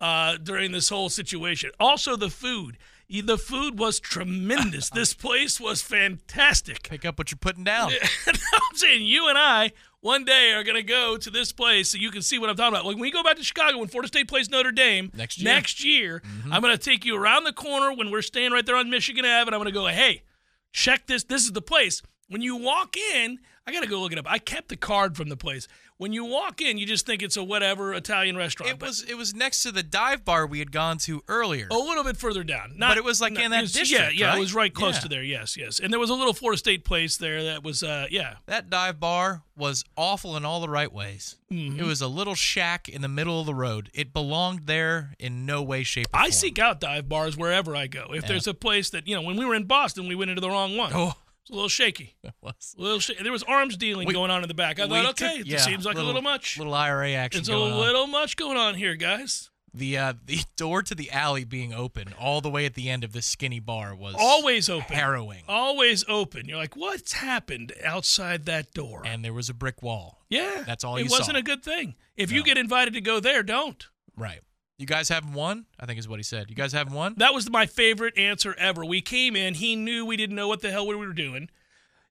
[0.00, 1.70] uh, during this whole situation.
[1.80, 2.76] Also, the food.
[3.08, 4.90] The food was tremendous.
[4.94, 6.88] this place was fantastic.
[6.88, 7.92] Pick up what you're putting down.
[8.26, 9.72] I'm saying you and I
[10.02, 12.56] one day are going to go to this place so you can see what I'm
[12.56, 12.84] talking about.
[12.84, 15.10] Like when we go back to Chicago, when Florida State plays Notre Dame
[15.44, 16.20] Next year.
[16.20, 16.52] Mm-hmm.
[16.52, 19.24] I'm going to take you around the corner when we're staying right there on Michigan
[19.24, 20.24] Ave, and I'm going to go, hey,
[20.72, 21.24] check this.
[21.24, 22.02] This is the place.
[22.28, 24.26] When you walk in, I got to go look it up.
[24.28, 25.68] I kept the card from the place.
[25.98, 28.72] When you walk in, you just think it's a whatever Italian restaurant.
[28.72, 31.68] It but was it was next to the dive bar we had gone to earlier.
[31.70, 32.74] a little bit further down.
[32.76, 34.36] Not, But it was, like, in that was- district, Yeah, yeah, right?
[34.38, 35.00] it was right close Yeah.
[35.02, 35.22] to there.
[35.22, 35.78] Yes, yes.
[35.78, 38.98] And there was a little Florida State place there that was, uh, yeah, That dive
[38.98, 41.36] bar was awful in all the right ways.
[41.52, 41.78] Mm-hmm.
[41.78, 43.90] It was a little shack in the middle of the road.
[43.94, 46.24] It belonged there in no way, shape, or form.
[46.26, 48.08] I seek out dive bars wherever I go.
[48.12, 50.40] If there's a place that you know, when we were in Boston, we went into
[50.40, 50.92] the wrong one.
[50.94, 51.14] Oh,
[51.52, 52.16] a little shaky.
[52.24, 52.74] it was.
[52.78, 54.80] A little sh- there was arms dealing We- going on in the back.
[54.80, 56.58] I thought, okay, it yeah, seems like a little much.
[56.58, 57.78] Little IRA action it's a going on.
[57.78, 59.50] little much going on here, guys.
[59.74, 63.04] The uh, the door to the alley being open all the way at the end
[63.04, 64.94] of this skinny bar was Always open.
[64.94, 65.44] harrowing.
[65.48, 66.46] Always open.
[66.46, 69.00] You're like, what's happened outside that door?
[69.06, 70.18] And there was a brick wall.
[70.28, 71.38] yeah, That's all It wasn't saw.
[71.38, 71.94] a good thing.
[72.18, 73.82] If you get invited to go there, don't.
[74.14, 74.40] Right.
[74.78, 75.66] You guys haven't won?
[75.78, 76.50] I think is what he said.
[76.50, 77.14] You guys haven't won?
[77.18, 78.84] That was my favorite answer ever.
[78.84, 79.54] We came in.
[79.54, 81.48] He knew we didn't know what the hell we were doing.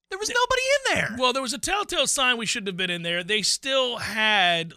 [0.09, 1.17] There was nobody in there.
[1.19, 3.23] Well, there was a telltale sign we shouldn't have been in there.
[3.23, 4.73] They still had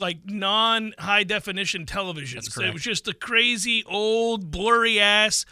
[0.00, 2.44] like non high definition televisions.
[2.44, 5.44] That's It was just the crazy old blurry ass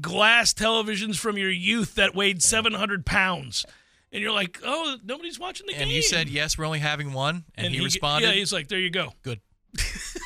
[0.00, 3.64] glass televisions from your youth that weighed 700 pounds.
[4.12, 5.82] And you're like, oh, nobody's watching the game.
[5.82, 8.68] and you said yes, we're only having one, and, he, g- responded, Yeah, he's like,
[8.68, 9.12] there you go.
[9.22, 9.40] "Good."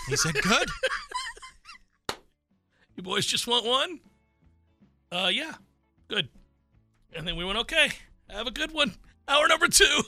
[0.09, 0.68] he said, "Good."
[2.96, 4.00] You boys just want one?
[5.11, 5.55] Uh, yeah,
[6.09, 6.28] good.
[7.14, 7.88] And then we went, okay,
[8.28, 8.94] have a good one.
[9.26, 10.03] Hour number two.